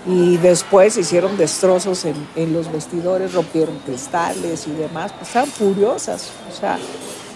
Y 0.08 0.38
después 0.38 0.96
hicieron 0.96 1.36
destrozos 1.36 2.06
en, 2.06 2.16
en 2.34 2.54
los 2.54 2.72
vestidores, 2.72 3.34
rompieron 3.34 3.78
cristales 3.80 4.66
y 4.66 4.70
demás. 4.70 5.12
Pues 5.12 5.28
estaban 5.28 5.50
furiosas, 5.50 6.30
o 6.50 6.58
sea, 6.58 6.78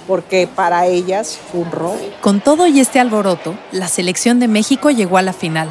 porque 0.06 0.48
para 0.52 0.86
ellas 0.86 1.38
fue 1.50 1.60
un 1.60 1.70
robo. 1.70 2.00
Con 2.22 2.40
todo 2.40 2.66
y 2.66 2.80
este 2.80 2.98
alboroto, 2.98 3.54
la 3.72 3.88
selección 3.88 4.40
de 4.40 4.48
México 4.48 4.90
llegó 4.90 5.18
a 5.18 5.22
la 5.22 5.34
final. 5.34 5.70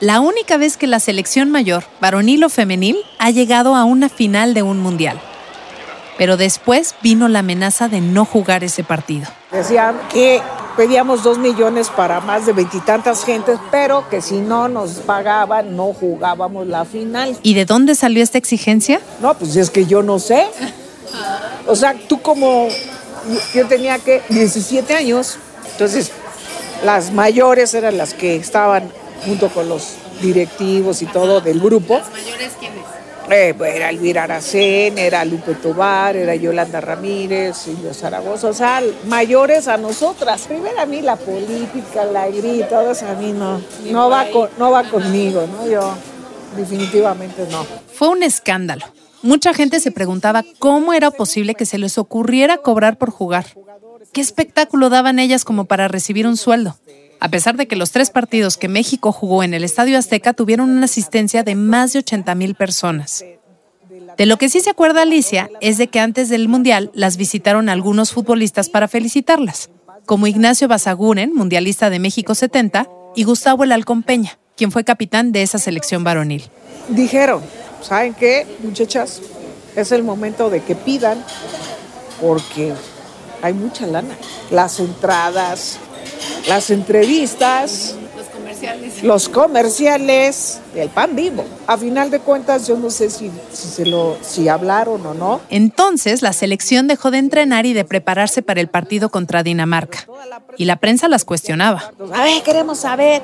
La 0.00 0.20
única 0.20 0.56
vez 0.58 0.76
que 0.76 0.86
la 0.86 1.00
selección 1.00 1.50
mayor, 1.50 1.82
varonil 2.00 2.44
o 2.44 2.48
femenil, 2.48 2.98
ha 3.18 3.30
llegado 3.30 3.74
a 3.74 3.82
una 3.82 4.08
final 4.08 4.54
de 4.54 4.62
un 4.62 4.78
mundial. 4.78 5.20
Pero 6.16 6.36
después 6.36 6.94
vino 7.02 7.26
la 7.26 7.40
amenaza 7.40 7.88
de 7.88 8.00
no 8.00 8.24
jugar 8.24 8.62
ese 8.62 8.84
partido. 8.84 9.26
Decían 9.50 9.96
que 10.08 10.40
pedíamos 10.78 11.24
dos 11.24 11.38
millones 11.38 11.88
para 11.88 12.20
más 12.20 12.46
de 12.46 12.52
veintitantas 12.52 13.24
gentes, 13.24 13.58
pero 13.72 14.08
que 14.08 14.22
si 14.22 14.36
no 14.36 14.68
nos 14.68 14.92
pagaban, 15.00 15.76
no 15.76 15.92
jugábamos 15.92 16.68
la 16.68 16.84
final. 16.84 17.36
¿Y 17.42 17.54
de 17.54 17.64
dónde 17.64 17.96
salió 17.96 18.22
esta 18.22 18.38
exigencia? 18.38 19.00
No, 19.20 19.34
pues 19.34 19.56
es 19.56 19.70
que 19.70 19.86
yo 19.86 20.04
no 20.04 20.20
sé. 20.20 20.46
O 21.66 21.74
sea, 21.74 21.96
tú 22.08 22.22
como, 22.22 22.68
yo 23.52 23.66
tenía 23.66 23.98
que 23.98 24.22
17 24.28 24.94
años, 24.94 25.38
entonces 25.72 26.12
las 26.84 27.12
mayores 27.12 27.74
eran 27.74 27.98
las 27.98 28.14
que 28.14 28.36
estaban 28.36 28.88
junto 29.26 29.48
con 29.48 29.68
los 29.68 29.94
directivos 30.22 31.02
y 31.02 31.06
todo 31.06 31.40
del 31.40 31.58
grupo. 31.58 31.98
¿Las 31.98 32.12
mayores 32.12 32.52
quiénes? 32.60 32.97
Eh, 33.30 33.54
pues, 33.56 33.74
era 33.76 33.90
Elvira 33.90 34.24
Aracén, 34.24 34.96
era 34.96 35.24
Lupe 35.24 35.54
Tobar, 35.54 36.16
era 36.16 36.34
Yolanda 36.34 36.80
Ramírez, 36.80 37.56
Silvio 37.56 37.92
Zaragoza, 37.92 38.48
o 38.48 38.54
sea, 38.54 38.82
mayores 39.06 39.68
a 39.68 39.76
nosotras. 39.76 40.46
Primero 40.46 40.80
a 40.80 40.86
mí 40.86 41.02
la 41.02 41.16
política, 41.16 42.04
la 42.04 42.28
grita, 42.28 42.68
todo 42.68 42.92
eso 42.92 43.06
a 43.06 43.14
mí 43.14 43.32
no, 43.32 43.60
no 43.90 44.08
va, 44.08 44.30
con, 44.30 44.48
no 44.58 44.70
va 44.70 44.84
conmigo, 44.84 45.46
¿no? 45.46 45.68
Yo 45.68 45.94
definitivamente 46.56 47.46
no. 47.50 47.66
Fue 47.92 48.08
un 48.08 48.22
escándalo. 48.22 48.86
Mucha 49.22 49.52
gente 49.52 49.80
se 49.80 49.90
preguntaba 49.90 50.44
cómo 50.58 50.92
era 50.92 51.10
posible 51.10 51.54
que 51.54 51.66
se 51.66 51.76
les 51.76 51.98
ocurriera 51.98 52.58
cobrar 52.58 52.96
por 52.98 53.10
jugar. 53.10 53.46
¿Qué 54.12 54.20
espectáculo 54.20 54.88
daban 54.88 55.18
ellas 55.18 55.44
como 55.44 55.66
para 55.66 55.88
recibir 55.88 56.26
un 56.26 56.36
sueldo? 56.36 56.76
A 57.20 57.30
pesar 57.30 57.56
de 57.56 57.66
que 57.66 57.76
los 57.76 57.90
tres 57.90 58.10
partidos 58.10 58.56
que 58.56 58.68
México 58.68 59.12
jugó 59.12 59.42
en 59.42 59.54
el 59.54 59.64
Estadio 59.64 59.98
Azteca 59.98 60.32
tuvieron 60.32 60.70
una 60.70 60.84
asistencia 60.84 61.42
de 61.42 61.54
más 61.54 61.92
de 61.92 62.00
80 62.00 62.34
mil 62.34 62.54
personas. 62.54 63.24
De 64.16 64.26
lo 64.26 64.36
que 64.36 64.48
sí 64.48 64.60
se 64.60 64.70
acuerda 64.70 65.02
Alicia 65.02 65.50
es 65.60 65.78
de 65.78 65.88
que 65.88 66.00
antes 66.00 66.28
del 66.28 66.48
Mundial 66.48 66.90
las 66.94 67.16
visitaron 67.16 67.68
algunos 67.68 68.12
futbolistas 68.12 68.68
para 68.68 68.88
felicitarlas, 68.88 69.70
como 70.06 70.26
Ignacio 70.26 70.68
Basaguren, 70.68 71.34
mundialista 71.34 71.90
de 71.90 71.98
México 71.98 72.34
70, 72.34 72.88
y 73.14 73.24
Gustavo 73.24 73.64
El 73.64 73.72
Halcón 73.72 74.02
Peña, 74.02 74.38
quien 74.56 74.70
fue 74.72 74.84
capitán 74.84 75.32
de 75.32 75.42
esa 75.42 75.58
selección 75.58 76.04
varonil. 76.04 76.50
Dijeron, 76.88 77.42
¿saben 77.82 78.14
qué, 78.14 78.46
muchachas? 78.62 79.20
Es 79.76 79.92
el 79.92 80.02
momento 80.02 80.50
de 80.50 80.62
que 80.62 80.74
pidan, 80.74 81.22
porque 82.20 82.72
hay 83.42 83.54
mucha 83.54 83.86
lana. 83.86 84.16
Las 84.50 84.80
entradas, 84.80 85.78
las 86.48 86.70
entrevistas, 86.70 87.94
Los 88.16 88.26
comerciales. 88.28 89.02
los 89.02 89.28
comerciales, 89.28 90.60
el 90.74 90.88
pan 90.88 91.14
vivo. 91.14 91.44
A 91.66 91.76
final 91.76 92.10
de 92.10 92.20
cuentas, 92.20 92.66
yo 92.66 92.76
no 92.76 92.90
sé 92.90 93.10
si, 93.10 93.30
si, 93.52 93.68
se 93.68 93.86
lo, 93.86 94.16
si 94.22 94.48
hablaron 94.48 95.04
o 95.06 95.14
no. 95.14 95.40
Entonces, 95.50 96.22
la 96.22 96.32
selección 96.32 96.86
dejó 96.88 97.10
de 97.10 97.18
entrenar 97.18 97.66
y 97.66 97.72
de 97.72 97.84
prepararse 97.84 98.42
para 98.42 98.60
el 98.60 98.68
partido 98.68 99.08
contra 99.10 99.42
Dinamarca. 99.42 100.06
Y 100.56 100.64
la 100.64 100.76
prensa 100.76 101.08
las 101.08 101.24
cuestionaba. 101.24 101.92
A 102.12 102.22
ver, 102.24 102.42
queremos 102.42 102.78
saber 102.78 103.22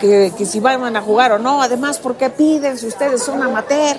que, 0.00 0.32
que 0.36 0.46
si 0.46 0.60
van 0.60 0.96
a 0.96 1.02
jugar 1.02 1.32
o 1.32 1.38
no. 1.38 1.62
Además, 1.62 1.98
¿por 1.98 2.16
qué 2.16 2.30
piden 2.30 2.78
si 2.78 2.86
ustedes 2.86 3.22
son 3.22 3.42
amateur? 3.42 3.96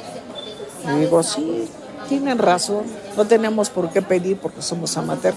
Y 0.95 0.99
digo, 1.01 1.21
sí, 1.23 1.67
tienen 2.08 2.38
razón. 2.38 2.84
No 3.15 3.26
tenemos 3.26 3.70
por 3.70 3.89
qué 3.89 4.02
pedir 4.02 4.38
porque 4.38 4.62
somos 4.62 4.98
amateur. 4.98 5.34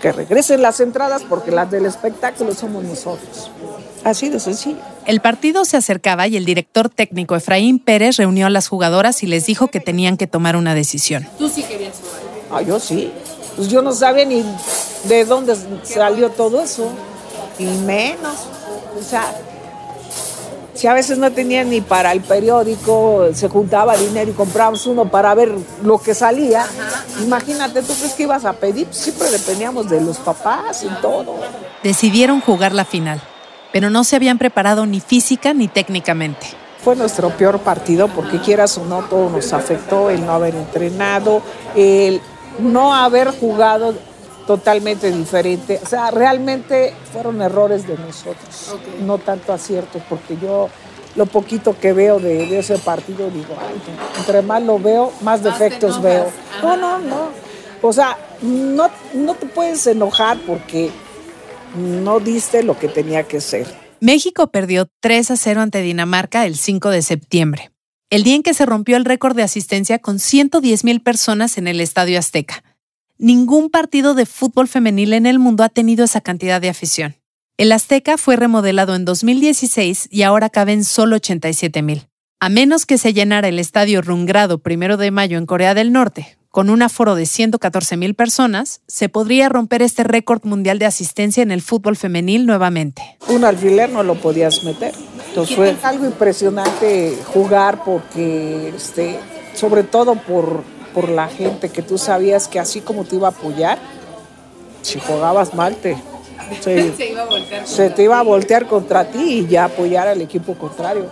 Que 0.00 0.12
regresen 0.12 0.62
las 0.62 0.80
entradas 0.80 1.22
porque 1.28 1.50
las 1.50 1.70
del 1.70 1.86
espectáculo 1.86 2.54
somos 2.54 2.84
nosotros. 2.84 3.50
Así 4.04 4.28
de 4.28 4.38
sencillo. 4.38 4.78
El 5.06 5.20
partido 5.20 5.64
se 5.64 5.76
acercaba 5.76 6.26
y 6.26 6.36
el 6.36 6.44
director 6.44 6.88
técnico 6.88 7.36
Efraín 7.36 7.78
Pérez 7.78 8.16
reunió 8.16 8.46
a 8.46 8.50
las 8.50 8.68
jugadoras 8.68 9.22
y 9.22 9.26
les 9.26 9.46
dijo 9.46 9.68
que 9.68 9.80
tenían 9.80 10.16
que 10.16 10.26
tomar 10.26 10.56
una 10.56 10.74
decisión. 10.74 11.26
Tú 11.38 11.48
sí 11.48 11.62
querías 11.62 11.96
jugar. 11.96 12.20
Ah, 12.50 12.62
yo 12.62 12.78
sí. 12.78 13.10
Pues 13.56 13.68
yo 13.68 13.82
no 13.82 13.92
sabía 13.92 14.24
ni 14.24 14.44
de 15.04 15.24
dónde 15.24 15.56
salió 15.84 16.30
todo 16.30 16.62
eso. 16.62 16.90
Y 17.58 17.64
menos. 17.64 18.36
O 18.98 19.02
sea, 19.02 19.34
si 20.74 20.86
a 20.86 20.94
veces 20.94 21.18
no 21.18 21.30
tenía 21.30 21.64
ni 21.64 21.80
para 21.80 22.12
el 22.12 22.20
periódico, 22.20 23.28
se 23.32 23.48
juntaba 23.48 23.96
dinero 23.96 24.30
y 24.30 24.34
comprábamos 24.34 24.86
uno 24.86 25.08
para 25.08 25.34
ver 25.34 25.52
lo 25.82 25.98
que 25.98 26.14
salía. 26.14 26.66
Imagínate, 27.22 27.82
¿tú 27.82 27.92
crees 27.94 28.12
que 28.14 28.24
ibas 28.24 28.44
a 28.44 28.52
pedir? 28.54 28.86
Pues 28.86 28.98
siempre 28.98 29.30
dependíamos 29.30 29.88
de 29.88 30.00
los 30.00 30.18
papás 30.18 30.82
y 30.82 30.88
todo. 31.00 31.36
Decidieron 31.82 32.40
jugar 32.40 32.72
la 32.72 32.84
final, 32.84 33.22
pero 33.72 33.88
no 33.88 34.04
se 34.04 34.16
habían 34.16 34.38
preparado 34.38 34.84
ni 34.86 35.00
física 35.00 35.54
ni 35.54 35.68
técnicamente. 35.68 36.46
Fue 36.82 36.96
nuestro 36.96 37.30
peor 37.30 37.60
partido 37.60 38.08
porque 38.08 38.40
quieras 38.40 38.76
o 38.76 38.84
no, 38.84 39.02
todo 39.04 39.30
nos 39.30 39.52
afectó, 39.52 40.10
el 40.10 40.26
no 40.26 40.32
haber 40.32 40.54
entrenado, 40.54 41.40
el 41.74 42.20
no 42.58 42.94
haber 42.94 43.28
jugado 43.28 43.94
totalmente 44.46 45.10
diferente. 45.10 45.80
O 45.82 45.86
sea, 45.86 46.10
realmente 46.10 46.94
fueron 47.12 47.40
errores 47.42 47.86
de 47.86 47.96
nosotros, 47.96 48.76
no 49.00 49.18
tanto 49.18 49.52
aciertos, 49.52 50.02
porque 50.08 50.36
yo 50.40 50.68
lo 51.16 51.26
poquito 51.26 51.78
que 51.78 51.92
veo 51.92 52.18
de, 52.18 52.46
de 52.46 52.58
ese 52.58 52.78
partido 52.78 53.30
digo, 53.30 53.56
ay, 53.60 53.80
entre 54.18 54.42
más 54.42 54.62
lo 54.62 54.78
veo, 54.78 55.12
más 55.22 55.42
defectos 55.42 56.02
veo. 56.02 56.30
No, 56.62 56.76
no, 56.76 56.98
no. 56.98 57.28
O 57.82 57.92
sea, 57.92 58.18
no, 58.42 58.90
no 59.12 59.34
te 59.34 59.46
puedes 59.46 59.86
enojar 59.86 60.38
porque 60.46 60.90
no 61.76 62.20
diste 62.20 62.62
lo 62.62 62.78
que 62.78 62.88
tenía 62.88 63.24
que 63.24 63.40
ser. 63.40 63.66
México 64.00 64.48
perdió 64.48 64.88
3 65.00 65.30
a 65.30 65.36
0 65.36 65.60
ante 65.60 65.82
Dinamarca 65.82 66.46
el 66.46 66.56
5 66.56 66.90
de 66.90 67.02
septiembre, 67.02 67.70
el 68.10 68.24
día 68.24 68.34
en 68.34 68.42
que 68.42 68.54
se 68.54 68.66
rompió 68.66 68.96
el 68.96 69.04
récord 69.04 69.36
de 69.36 69.42
asistencia 69.42 69.98
con 69.98 70.18
110 70.18 70.84
mil 70.84 71.00
personas 71.00 71.58
en 71.58 71.68
el 71.68 71.80
Estadio 71.80 72.18
Azteca. 72.18 72.62
Ningún 73.18 73.70
partido 73.70 74.14
de 74.14 74.26
fútbol 74.26 74.66
femenil 74.66 75.12
en 75.12 75.26
el 75.26 75.38
mundo 75.38 75.62
ha 75.62 75.68
tenido 75.68 76.04
esa 76.04 76.20
cantidad 76.20 76.60
de 76.60 76.68
afición. 76.68 77.14
El 77.56 77.70
Azteca 77.70 78.18
fue 78.18 78.34
remodelado 78.34 78.96
en 78.96 79.04
2016 79.04 80.08
y 80.10 80.22
ahora 80.22 80.50
caben 80.50 80.82
solo 80.82 81.16
87 81.16 81.80
mil. 81.82 82.08
A 82.40 82.48
menos 82.48 82.86
que 82.86 82.98
se 82.98 83.12
llenara 83.12 83.46
el 83.46 83.60
estadio 83.60 84.02
Rungrado 84.02 84.58
primero 84.58 84.96
de 84.96 85.12
mayo 85.12 85.38
en 85.38 85.46
Corea 85.46 85.74
del 85.74 85.92
Norte, 85.92 86.36
con 86.48 86.70
un 86.70 86.82
aforo 86.82 87.14
de 87.14 87.26
114 87.26 87.96
mil 87.96 88.14
personas, 88.14 88.80
se 88.88 89.08
podría 89.08 89.48
romper 89.48 89.82
este 89.82 90.02
récord 90.02 90.44
mundial 90.44 90.80
de 90.80 90.86
asistencia 90.86 91.42
en 91.44 91.52
el 91.52 91.62
fútbol 91.62 91.96
femenil 91.96 92.46
nuevamente. 92.46 93.02
un 93.28 93.44
alfiler 93.44 93.90
no 93.90 94.02
lo 94.02 94.16
podías 94.16 94.64
meter. 94.64 94.92
Entonces 95.28 95.54
fue 95.54 95.76
algo 95.82 96.04
impresionante 96.04 97.16
jugar 97.26 97.82
porque, 97.84 98.72
este, 98.76 99.18
sobre 99.54 99.84
todo 99.84 100.16
por, 100.16 100.64
por 100.94 101.08
la 101.08 101.28
gente 101.28 101.68
que 101.68 101.82
tú 101.82 101.98
sabías 101.98 102.46
que 102.48 102.60
así 102.60 102.80
como 102.80 103.04
te 103.04 103.16
iba 103.16 103.28
a 103.28 103.32
apoyar, 103.32 103.78
si 104.82 105.00
jugabas 105.00 105.52
mal 105.54 105.74
te, 105.76 105.96
se, 106.60 106.92
Se 106.96 107.10
iba 107.10 107.22
a 107.22 107.66
se 107.66 107.90
te 107.90 108.02
iba 108.04 108.18
a 108.18 108.22
voltear 108.22 108.66
contra 108.66 109.04
ti 109.04 109.40
y 109.40 109.46
ya 109.46 109.64
apoyar 109.64 110.06
al 110.06 110.20
equipo 110.20 110.54
contrario. 110.54 111.06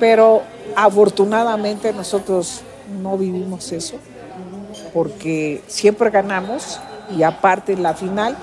Pero 0.00 0.42
afortunadamente 0.74 1.92
nosotros 1.92 2.62
no 3.02 3.18
vivimos 3.18 3.72
eso 3.72 3.96
porque 4.92 5.62
siempre 5.66 6.10
ganamos 6.10 6.80
y 7.16 7.22
aparte 7.22 7.72
en 7.72 7.82
la 7.82 7.94
final, 7.94 8.36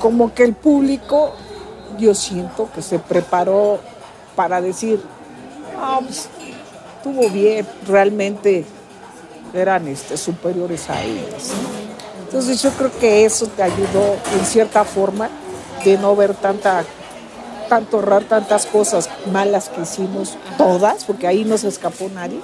como 0.00 0.34
que 0.34 0.44
el 0.44 0.54
público, 0.54 1.32
yo 1.98 2.14
siento 2.14 2.68
que 2.74 2.82
se 2.82 2.98
preparó 2.98 3.78
para 4.34 4.60
decir, 4.60 5.00
"Ah, 5.80 6.00
pues, 6.02 6.28
estuvo 6.96 7.28
bien, 7.30 7.66
realmente 7.86 8.64
eran 9.52 9.88
este, 9.88 10.16
superiores 10.16 10.88
a 10.90 11.02
ellas. 11.02 11.52
Entonces 12.24 12.62
yo 12.62 12.70
creo 12.72 12.90
que 12.98 13.24
eso 13.24 13.46
te 13.46 13.62
ayudó 13.62 14.16
en 14.38 14.44
cierta 14.44 14.84
forma 14.84 15.30
de 15.84 15.96
no 15.98 16.14
ver 16.14 16.34
tanta 16.34 16.84
tanto 17.68 18.00
errar 18.00 18.24
tantas 18.24 18.66
cosas 18.66 19.08
malas 19.30 19.68
que 19.68 19.82
hicimos 19.82 20.36
todas, 20.56 21.04
porque 21.04 21.26
ahí 21.26 21.44
no 21.44 21.58
se 21.58 21.68
escapó 21.68 22.08
nadie, 22.12 22.40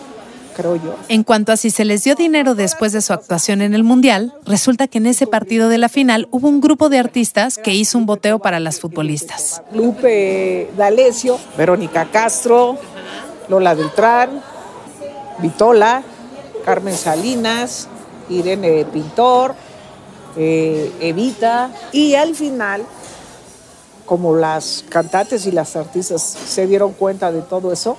creo 0.55 0.77
yo. 0.77 0.95
En 1.09 1.25
cuanto 1.25 1.51
a 1.51 1.57
si 1.57 1.71
se 1.71 1.85
les 1.85 2.05
dio 2.05 2.15
dinero 2.15 2.55
después 2.55 2.93
de 2.93 3.01
su 3.01 3.13
actuación 3.13 3.63
en 3.63 3.75
el 3.75 3.83
Mundial, 3.83 4.35
resulta 4.45 4.87
que 4.87 4.99
en 4.99 5.07
ese 5.07 5.27
partido 5.27 5.69
de 5.69 5.79
la 5.79 5.89
final 5.89 6.29
hubo 6.31 6.49
un 6.49 6.61
grupo 6.61 6.89
de 6.89 6.99
artistas 6.99 7.59
que 7.59 7.75
hizo 7.75 7.99
un 7.99 8.07
boteo 8.07 8.39
para 8.39 8.61
las 8.61 8.81
futbolistas. 8.81 9.63
Lupe 9.73 10.71
D'Alessio, 10.77 11.39
Verónica 11.57 12.07
Castro, 12.13 12.79
Lola 13.49 13.75
Beltrán, 13.75 14.43
Vitola, 15.39 16.03
Carmen 16.65 16.97
Salinas, 16.97 17.89
Irene 18.29 18.85
Pintor, 18.87 19.55
eh, 20.37 20.93
Evita, 21.01 21.71
y 21.93 22.15
al 22.15 22.35
final, 22.35 22.85
como 24.07 24.35
las 24.35 24.85
cantantes 24.89 25.47
y 25.47 25.53
las 25.53 25.77
artistas 25.77 26.23
se 26.23 26.67
dieron 26.67 26.93
cuenta 26.93 27.31
de 27.31 27.43
todo 27.43 27.73
eso, 27.73 27.97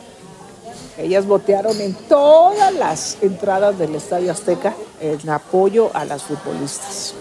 ellas 0.98 1.26
botearon 1.26 1.80
en 1.82 1.94
todas 1.94 2.74
las 2.74 3.18
entradas 3.22 3.78
del 3.78 3.96
Estadio 3.96 4.32
Azteca 4.32 4.74
en 5.02 5.30
apoyo 5.30 5.92
a 5.94 6.06
las 6.06 6.24
futbolistas. 6.24 7.14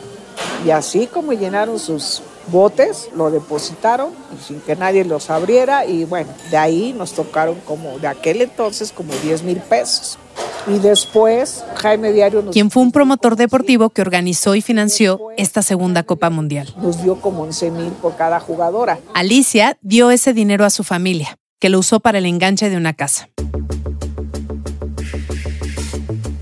Y 0.65 0.71
así 0.71 1.07
como 1.07 1.33
llenaron 1.33 1.79
sus 1.79 2.23
botes, 2.49 3.09
lo 3.15 3.31
depositaron 3.31 4.11
sin 4.47 4.61
que 4.61 4.77
nadie 4.77 5.05
los 5.05 5.29
abriera 5.29 5.87
y 5.87 6.05
bueno, 6.05 6.31
de 6.51 6.57
ahí 6.57 6.93
nos 6.93 7.13
tocaron 7.13 7.61
como 7.61 7.99
de 7.99 8.07
aquel 8.07 8.43
entonces 8.43 8.93
como 8.93 9.13
10 9.15 9.43
mil 9.43 9.59
pesos. 9.59 10.19
Y 10.67 10.79
después 10.79 11.65
Jaime 11.77 12.13
Diario 12.13 12.43
nos, 12.43 12.53
quien 12.53 12.71
fue 12.71 12.83
un 12.83 12.91
promotor 12.91 13.37
deportivo 13.37 13.91
que 13.91 14.01
organizó 14.01 14.55
y 14.55 14.63
financió 14.63 15.21
esta 15.37 15.63
segunda 15.63 16.05
Copa 16.05 16.31
Mundial. 16.31 16.75
nos 16.81 17.03
dio 17.03 17.21
como 17.21 17.43
11 17.43 17.71
mil 17.71 17.91
por 17.93 18.17
cada 18.17 18.41
jugadora. 18.41 18.99
Alicia 19.13 19.77
dio 19.83 20.11
ese 20.11 20.33
dinero 20.33 20.65
a 20.65 20.71
su 20.71 20.83
familia, 20.83 21.37
que 21.61 21.69
lo 21.69 21.79
usó 21.79 22.01
para 22.01 22.19
el 22.19 22.27
enganche 22.27 22.71
de 22.71 22.77
una 22.77 22.95
casa. 22.95 23.29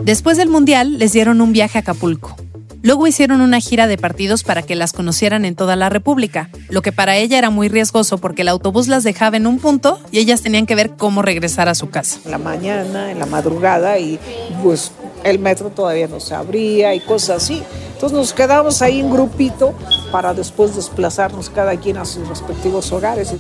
Después 0.04 0.36
del 0.36 0.48
Mundial, 0.48 0.98
les 0.98 1.12
dieron 1.12 1.40
un 1.40 1.52
viaje 1.52 1.78
a 1.78 1.80
Acapulco. 1.82 2.36
Luego 2.82 3.06
hicieron 3.06 3.40
una 3.40 3.60
gira 3.60 3.86
de 3.86 3.96
partidos 3.96 4.42
para 4.42 4.62
que 4.62 4.74
las 4.74 4.92
conocieran 4.92 5.44
en 5.44 5.54
toda 5.54 5.76
la 5.76 5.88
República, 5.88 6.50
lo 6.68 6.82
que 6.82 6.90
para 6.90 7.16
ella 7.16 7.38
era 7.38 7.48
muy 7.48 7.68
riesgoso 7.68 8.18
porque 8.18 8.42
el 8.42 8.48
autobús 8.48 8.88
las 8.88 9.04
dejaba 9.04 9.36
en 9.36 9.46
un 9.46 9.60
punto 9.60 10.00
y 10.10 10.18
ellas 10.18 10.42
tenían 10.42 10.66
que 10.66 10.74
ver 10.74 10.90
cómo 10.96 11.22
regresar 11.22 11.68
a 11.68 11.76
su 11.76 11.90
casa. 11.90 12.18
En 12.24 12.32
la 12.32 12.38
mañana, 12.38 13.12
en 13.12 13.20
la 13.20 13.26
madrugada 13.26 14.00
y 14.00 14.18
pues 14.64 14.90
el 15.22 15.38
metro 15.38 15.70
todavía 15.70 16.08
no 16.08 16.18
se 16.18 16.34
abría 16.34 16.92
y 16.94 17.00
cosas 17.00 17.44
así. 17.44 17.62
Entonces 17.94 18.18
nos 18.18 18.32
quedamos 18.32 18.82
ahí 18.82 18.98
en 18.98 19.10
grupito 19.10 19.74
para 20.10 20.34
después 20.34 20.74
desplazarnos 20.74 21.50
cada 21.50 21.76
quien 21.76 21.98
a 21.98 22.04
sus 22.04 22.26
respectivos 22.26 22.90
hogares. 22.90 23.32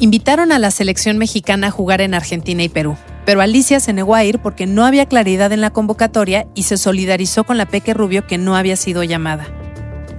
Invitaron 0.00 0.50
a 0.50 0.58
la 0.58 0.72
selección 0.72 1.16
mexicana 1.16 1.68
a 1.68 1.70
jugar 1.70 2.00
en 2.00 2.14
Argentina 2.14 2.64
y 2.64 2.68
Perú, 2.68 2.96
pero 3.24 3.40
Alicia 3.40 3.80
se 3.80 3.92
negó 3.92 4.14
a 4.14 4.24
ir 4.24 4.38
porque 4.38 4.66
no 4.66 4.84
había 4.84 5.06
claridad 5.06 5.52
en 5.52 5.60
la 5.60 5.70
convocatoria 5.70 6.46
y 6.54 6.64
se 6.64 6.76
solidarizó 6.76 7.44
con 7.44 7.56
la 7.56 7.66
Peque 7.66 7.94
Rubio 7.94 8.26
que 8.26 8.38
no 8.38 8.56
había 8.56 8.76
sido 8.76 9.02
llamada. 9.02 9.46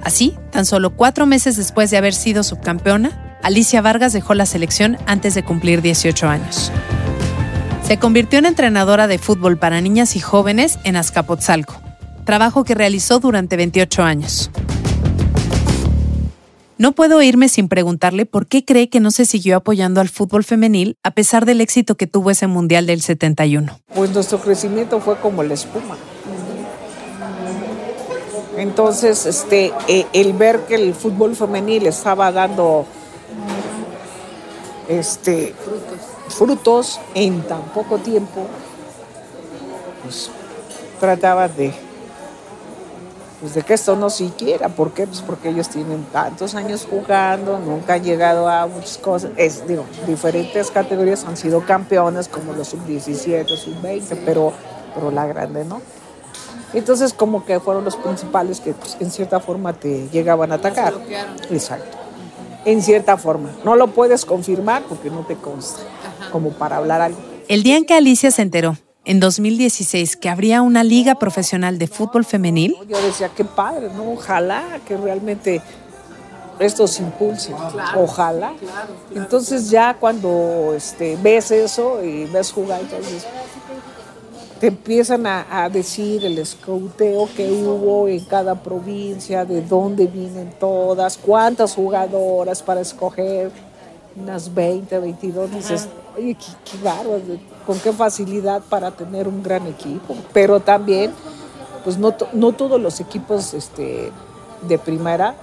Así, 0.03 0.37
tan 0.51 0.65
solo 0.65 0.95
cuatro 0.95 1.25
meses 1.25 1.57
después 1.57 1.89
de 1.89 1.97
haber 1.97 2.13
sido 2.13 2.43
subcampeona, 2.43 3.39
Alicia 3.41 3.81
Vargas 3.81 4.13
dejó 4.13 4.33
la 4.33 4.45
selección 4.45 4.97
antes 5.05 5.35
de 5.35 5.43
cumplir 5.43 5.81
18 5.81 6.27
años. 6.27 6.71
Se 7.83 7.97
convirtió 7.97 8.39
en 8.39 8.45
entrenadora 8.45 9.07
de 9.07 9.19
fútbol 9.19 9.57
para 9.57 9.81
niñas 9.81 10.15
y 10.15 10.19
jóvenes 10.19 10.79
en 10.83 10.95
Azcapotzalco, 10.95 11.75
trabajo 12.23 12.63
que 12.63 12.73
realizó 12.73 13.19
durante 13.19 13.57
28 13.57 14.03
años. 14.03 14.49
No 16.77 16.91
puedo 16.91 17.21
irme 17.21 17.47
sin 17.47 17.69
preguntarle 17.69 18.25
por 18.25 18.47
qué 18.47 18.65
cree 18.65 18.89
que 18.89 18.99
no 18.99 19.09
se 19.09 19.25
siguió 19.25 19.55
apoyando 19.55 20.01
al 20.01 20.09
fútbol 20.09 20.43
femenil 20.43 20.97
a 21.03 21.11
pesar 21.11 21.45
del 21.45 21.61
éxito 21.61 21.95
que 21.95 22.05
tuvo 22.05 22.31
ese 22.31 22.47
Mundial 22.47 22.85
del 22.85 23.01
71. 23.01 23.79
Pues 23.93 24.11
nuestro 24.11 24.39
crecimiento 24.39 24.99
fue 24.99 25.17
como 25.17 25.41
la 25.41 25.53
espuma. 25.53 25.95
Entonces, 28.57 29.25
este, 29.25 29.71
eh, 29.87 30.05
el 30.11 30.33
ver 30.33 30.65
que 30.65 30.75
el 30.75 30.93
fútbol 30.93 31.35
femenil 31.35 31.87
estaba 31.87 32.31
dando 32.33 32.85
este, 34.89 35.53
frutos 36.27 36.99
en 37.13 37.41
tan 37.43 37.61
poco 37.73 37.99
tiempo, 37.99 38.47
pues 40.03 40.29
trataba 40.99 41.47
de, 41.47 41.73
pues 43.39 43.53
de 43.53 43.61
que 43.63 43.73
esto 43.73 43.95
no 43.95 44.09
siquiera. 44.09 44.69
¿Por 44.69 44.93
qué? 44.93 45.07
Pues 45.07 45.21
porque 45.21 45.49
ellos 45.49 45.69
tienen 45.69 46.03
tantos 46.05 46.55
años 46.55 46.87
jugando, 46.89 47.59
nunca 47.59 47.95
han 47.95 48.03
llegado 48.03 48.47
a 48.47 48.67
muchas 48.67 48.97
cosas. 48.97 49.31
Es, 49.37 49.67
digo, 49.67 49.85
diferentes 50.07 50.71
categorías 50.71 51.23
han 51.25 51.37
sido 51.37 51.65
campeones, 51.65 52.27
como 52.27 52.53
los 52.53 52.69
sub-17, 52.69 53.47
sub-20, 53.47 54.19
pero, 54.25 54.53
pero 54.93 55.11
la 55.11 55.25
grande 55.27 55.65
no. 55.65 55.81
Entonces, 56.73 57.13
como 57.13 57.45
que 57.45 57.59
fueron 57.59 57.85
los 57.85 57.95
principales 57.95 58.59
que 58.59 58.73
pues, 58.73 58.97
en 58.99 59.09
cierta 59.09 59.39
forma 59.39 59.73
te 59.73 60.09
llegaban 60.09 60.51
a 60.51 60.55
atacar. 60.55 60.93
Exacto. 61.49 61.97
En 62.65 62.81
cierta 62.81 63.17
forma. 63.17 63.51
No 63.63 63.75
lo 63.75 63.87
puedes 63.87 64.25
confirmar 64.25 64.83
porque 64.89 65.09
no 65.09 65.25
te 65.25 65.35
consta, 65.35 65.81
como 66.31 66.51
para 66.51 66.77
hablar 66.77 67.01
algo. 67.01 67.19
El 67.47 67.63
día 67.63 67.77
en 67.77 67.85
que 67.85 67.93
Alicia 67.93 68.31
se 68.31 68.41
enteró, 68.41 68.75
en 69.05 69.19
2016, 69.19 70.15
que 70.17 70.29
habría 70.29 70.61
una 70.61 70.83
liga 70.83 71.15
profesional 71.15 71.77
de 71.77 71.87
fútbol 71.87 72.25
femenil, 72.25 72.75
Yo 72.87 73.01
decía, 73.01 73.29
qué 73.29 73.45
padre, 73.45 73.89
¿no? 73.95 74.11
Ojalá 74.13 74.79
que 74.87 74.97
realmente 74.97 75.61
esto 76.59 76.87
se 76.87 77.03
impulse. 77.03 77.53
Ojalá. 77.95 78.53
Entonces 79.13 79.69
ya 79.69 79.93
cuando 79.93 80.73
este, 80.75 81.17
ves 81.21 81.51
eso 81.51 82.03
y 82.03 82.25
ves 82.25 82.51
jugar, 82.51 82.81
entonces 82.81 83.25
te 84.59 84.67
empiezan 84.67 85.27
a, 85.27 85.63
a 85.63 85.69
decir 85.69 86.25
el 86.25 86.39
escouteo 86.39 87.29
que 87.35 87.51
hubo 87.51 88.07
en 88.07 88.23
cada 88.25 88.55
provincia, 88.55 89.45
de 89.45 89.61
dónde 89.61 90.07
vienen 90.07 90.53
todas, 90.59 91.17
cuántas 91.17 91.75
jugadoras 91.75 92.63
para 92.63 92.81
escoger, 92.81 93.51
unas 94.15 94.53
20, 94.53 94.99
22, 94.99 95.51
dices, 95.51 95.87
oye, 96.17 96.35
qué, 96.35 96.71
qué 96.71 96.83
bárbaro, 96.83 97.21
con 97.65 97.79
qué 97.79 97.91
facilidad 97.91 98.61
para 98.69 98.91
tener 98.91 99.27
un 99.27 99.43
gran 99.43 99.67
equipo. 99.67 100.15
Pero 100.33 100.59
también, 100.59 101.11
pues 101.83 101.97
no, 101.97 102.15
no 102.33 102.53
todos 102.53 102.79
los 102.79 102.99
equipos 102.99 103.53
este, 103.53 104.11
de 104.67 104.77
primera 104.79 105.35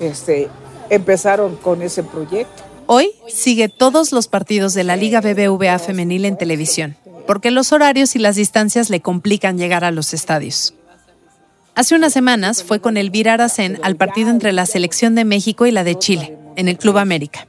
este, 0.00 0.48
empezaron 0.90 1.56
con 1.56 1.82
ese 1.82 2.02
proyecto. 2.02 2.62
hoy 2.86 3.10
sigue 3.28 3.68
todos 3.68 4.12
los 4.12 4.28
partidos 4.28 4.74
de 4.74 4.84
la 4.84 4.96
Liga 4.96 5.20
BBVA 5.20 5.78
femenil 5.78 6.24
en 6.24 6.36
televisión, 6.36 6.96
porque 7.26 7.50
los 7.50 7.72
horarios 7.72 8.14
y 8.16 8.18
las 8.18 8.36
distancias 8.36 8.90
le 8.90 9.00
complican 9.00 9.58
llegar 9.58 9.84
a 9.84 9.90
los 9.90 10.12
estadios. 10.12 10.74
Hace 11.74 11.94
unas 11.94 12.12
semanas 12.12 12.62
fue 12.62 12.80
con 12.80 12.98
Elvira 12.98 13.34
Aracén 13.34 13.78
al 13.82 13.96
partido 13.96 14.28
entre 14.28 14.52
la 14.52 14.66
selección 14.66 15.14
de 15.14 15.24
México 15.24 15.64
y 15.64 15.70
la 15.70 15.84
de 15.84 15.98
Chile, 15.98 16.36
en 16.56 16.68
el 16.68 16.76
Club 16.76 16.98
América. 16.98 17.46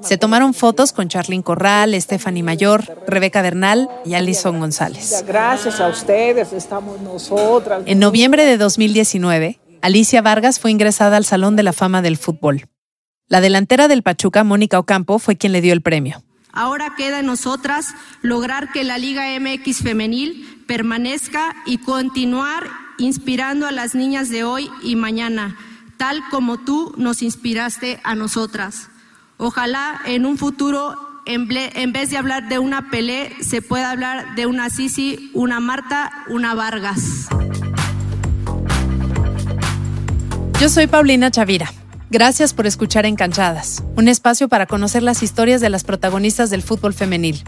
Se 0.00 0.16
tomaron 0.16 0.54
fotos 0.54 0.92
con 0.92 1.08
Charlyn 1.08 1.42
Corral, 1.42 2.00
Stephanie 2.00 2.42
Mayor, 2.42 2.84
Rebeca 3.06 3.42
Bernal 3.42 3.88
y 4.04 4.14
Alison 4.14 4.60
González. 4.60 5.24
Gracias 5.26 5.80
a 5.80 5.88
ustedes 5.88 6.52
estamos 6.52 7.00
nosotras. 7.00 7.82
En 7.86 7.98
noviembre 7.98 8.44
de 8.44 8.56
2019, 8.58 9.60
Alicia 9.82 10.22
Vargas 10.22 10.60
fue 10.60 10.70
ingresada 10.70 11.16
al 11.16 11.24
Salón 11.24 11.56
de 11.56 11.62
la 11.62 11.72
Fama 11.72 12.02
del 12.02 12.16
Fútbol. 12.16 12.68
La 13.26 13.40
delantera 13.40 13.88
del 13.88 14.02
Pachuca, 14.02 14.44
Mónica 14.44 14.78
Ocampo, 14.78 15.18
fue 15.18 15.36
quien 15.36 15.52
le 15.52 15.60
dio 15.60 15.72
el 15.72 15.82
premio. 15.82 16.22
Ahora 16.52 16.94
queda 16.96 17.20
en 17.20 17.26
nosotras 17.26 17.94
lograr 18.22 18.72
que 18.72 18.84
la 18.84 18.98
Liga 18.98 19.38
MX 19.38 19.82
femenil 19.82 20.64
permanezca 20.66 21.54
y 21.66 21.78
continuar 21.78 22.64
inspirando 22.98 23.66
a 23.66 23.72
las 23.72 23.94
niñas 23.94 24.28
de 24.30 24.44
hoy 24.44 24.70
y 24.82 24.96
mañana, 24.96 25.56
tal 25.98 26.22
como 26.30 26.58
tú 26.58 26.94
nos 26.96 27.22
inspiraste 27.22 28.00
a 28.02 28.14
nosotras. 28.14 28.88
Ojalá 29.40 30.00
en 30.04 30.26
un 30.26 30.36
futuro, 30.36 30.96
en, 31.24 31.46
vez 31.92 32.10
de 32.10 32.16
hablar 32.16 32.48
de 32.48 32.58
una 32.58 32.90
Pelé, 32.90 33.32
se 33.40 33.62
pueda 33.62 33.92
hablar 33.92 34.34
de 34.34 34.46
una 34.46 34.68
Sisi, 34.68 35.30
una 35.32 35.60
Marta, 35.60 36.10
una 36.28 36.54
Vargas. 36.54 37.28
Yo 40.60 40.68
soy 40.68 40.88
Paulina 40.88 41.30
Chavira. 41.30 41.72
Gracias 42.10 42.52
por 42.52 42.66
escuchar 42.66 43.06
Encanchadas, 43.06 43.84
un 43.94 44.08
espacio 44.08 44.48
para 44.48 44.66
conocer 44.66 45.04
las 45.04 45.22
historias 45.22 45.60
de 45.60 45.70
las 45.70 45.84
protagonistas 45.84 46.50
del 46.50 46.62
fútbol 46.62 46.92
femenil. 46.92 47.44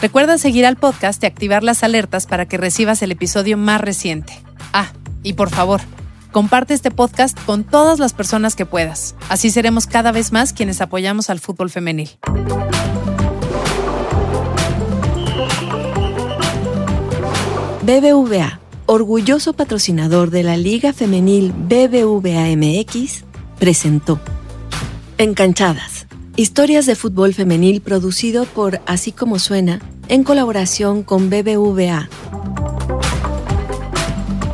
Recuerda 0.00 0.38
seguir 0.38 0.64
al 0.64 0.76
podcast 0.76 1.22
y 1.22 1.26
activar 1.26 1.62
las 1.62 1.82
alertas 1.82 2.26
para 2.26 2.46
que 2.46 2.56
recibas 2.56 3.02
el 3.02 3.12
episodio 3.12 3.58
más 3.58 3.82
reciente. 3.82 4.32
Ah, 4.72 4.92
y 5.22 5.34
por 5.34 5.50
favor, 5.50 5.82
comparte 6.34 6.74
este 6.74 6.90
podcast 6.90 7.38
con 7.46 7.62
todas 7.62 8.00
las 8.00 8.12
personas 8.12 8.56
que 8.56 8.66
puedas. 8.66 9.14
Así 9.28 9.50
seremos 9.50 9.86
cada 9.86 10.10
vez 10.10 10.32
más 10.32 10.52
quienes 10.52 10.80
apoyamos 10.80 11.30
al 11.30 11.38
fútbol 11.38 11.70
femenil. 11.70 12.10
BBVA, 17.82 18.58
orgulloso 18.86 19.52
patrocinador 19.52 20.30
de 20.30 20.42
la 20.42 20.56
Liga 20.56 20.92
Femenil 20.92 21.52
BBVA 21.52 22.56
MX, 22.56 23.22
presentó 23.60 24.18
Encanchadas, 25.18 26.08
historias 26.34 26.86
de 26.86 26.96
fútbol 26.96 27.32
femenil 27.32 27.80
producido 27.80 28.44
por 28.44 28.80
Así 28.86 29.12
como 29.12 29.38
suena 29.38 29.78
en 30.08 30.24
colaboración 30.24 31.04
con 31.04 31.30
BBVA. 31.30 32.08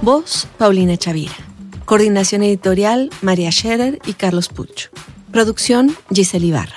Voz, 0.02 0.46
Paulina 0.58 0.98
Chavira. 0.98 1.49
Coordinación 1.90 2.44
editorial, 2.44 3.10
María 3.20 3.50
Scherer 3.50 3.98
y 4.06 4.12
Carlos 4.12 4.48
Pucho. 4.48 4.90
Producción, 5.32 5.96
Giselle 6.14 6.46
Ibarra. 6.46 6.76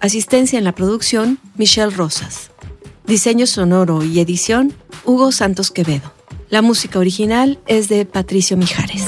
Asistencia 0.00 0.58
en 0.58 0.64
la 0.64 0.74
producción, 0.74 1.38
Michelle 1.58 1.90
Rosas. 1.90 2.50
Diseño 3.06 3.46
sonoro 3.46 4.02
y 4.02 4.20
edición, 4.20 4.72
Hugo 5.04 5.32
Santos 5.32 5.70
Quevedo. 5.70 6.14
La 6.48 6.62
música 6.62 6.98
original 6.98 7.58
es 7.66 7.90
de 7.90 8.06
Patricio 8.06 8.56
Mijares. 8.56 9.04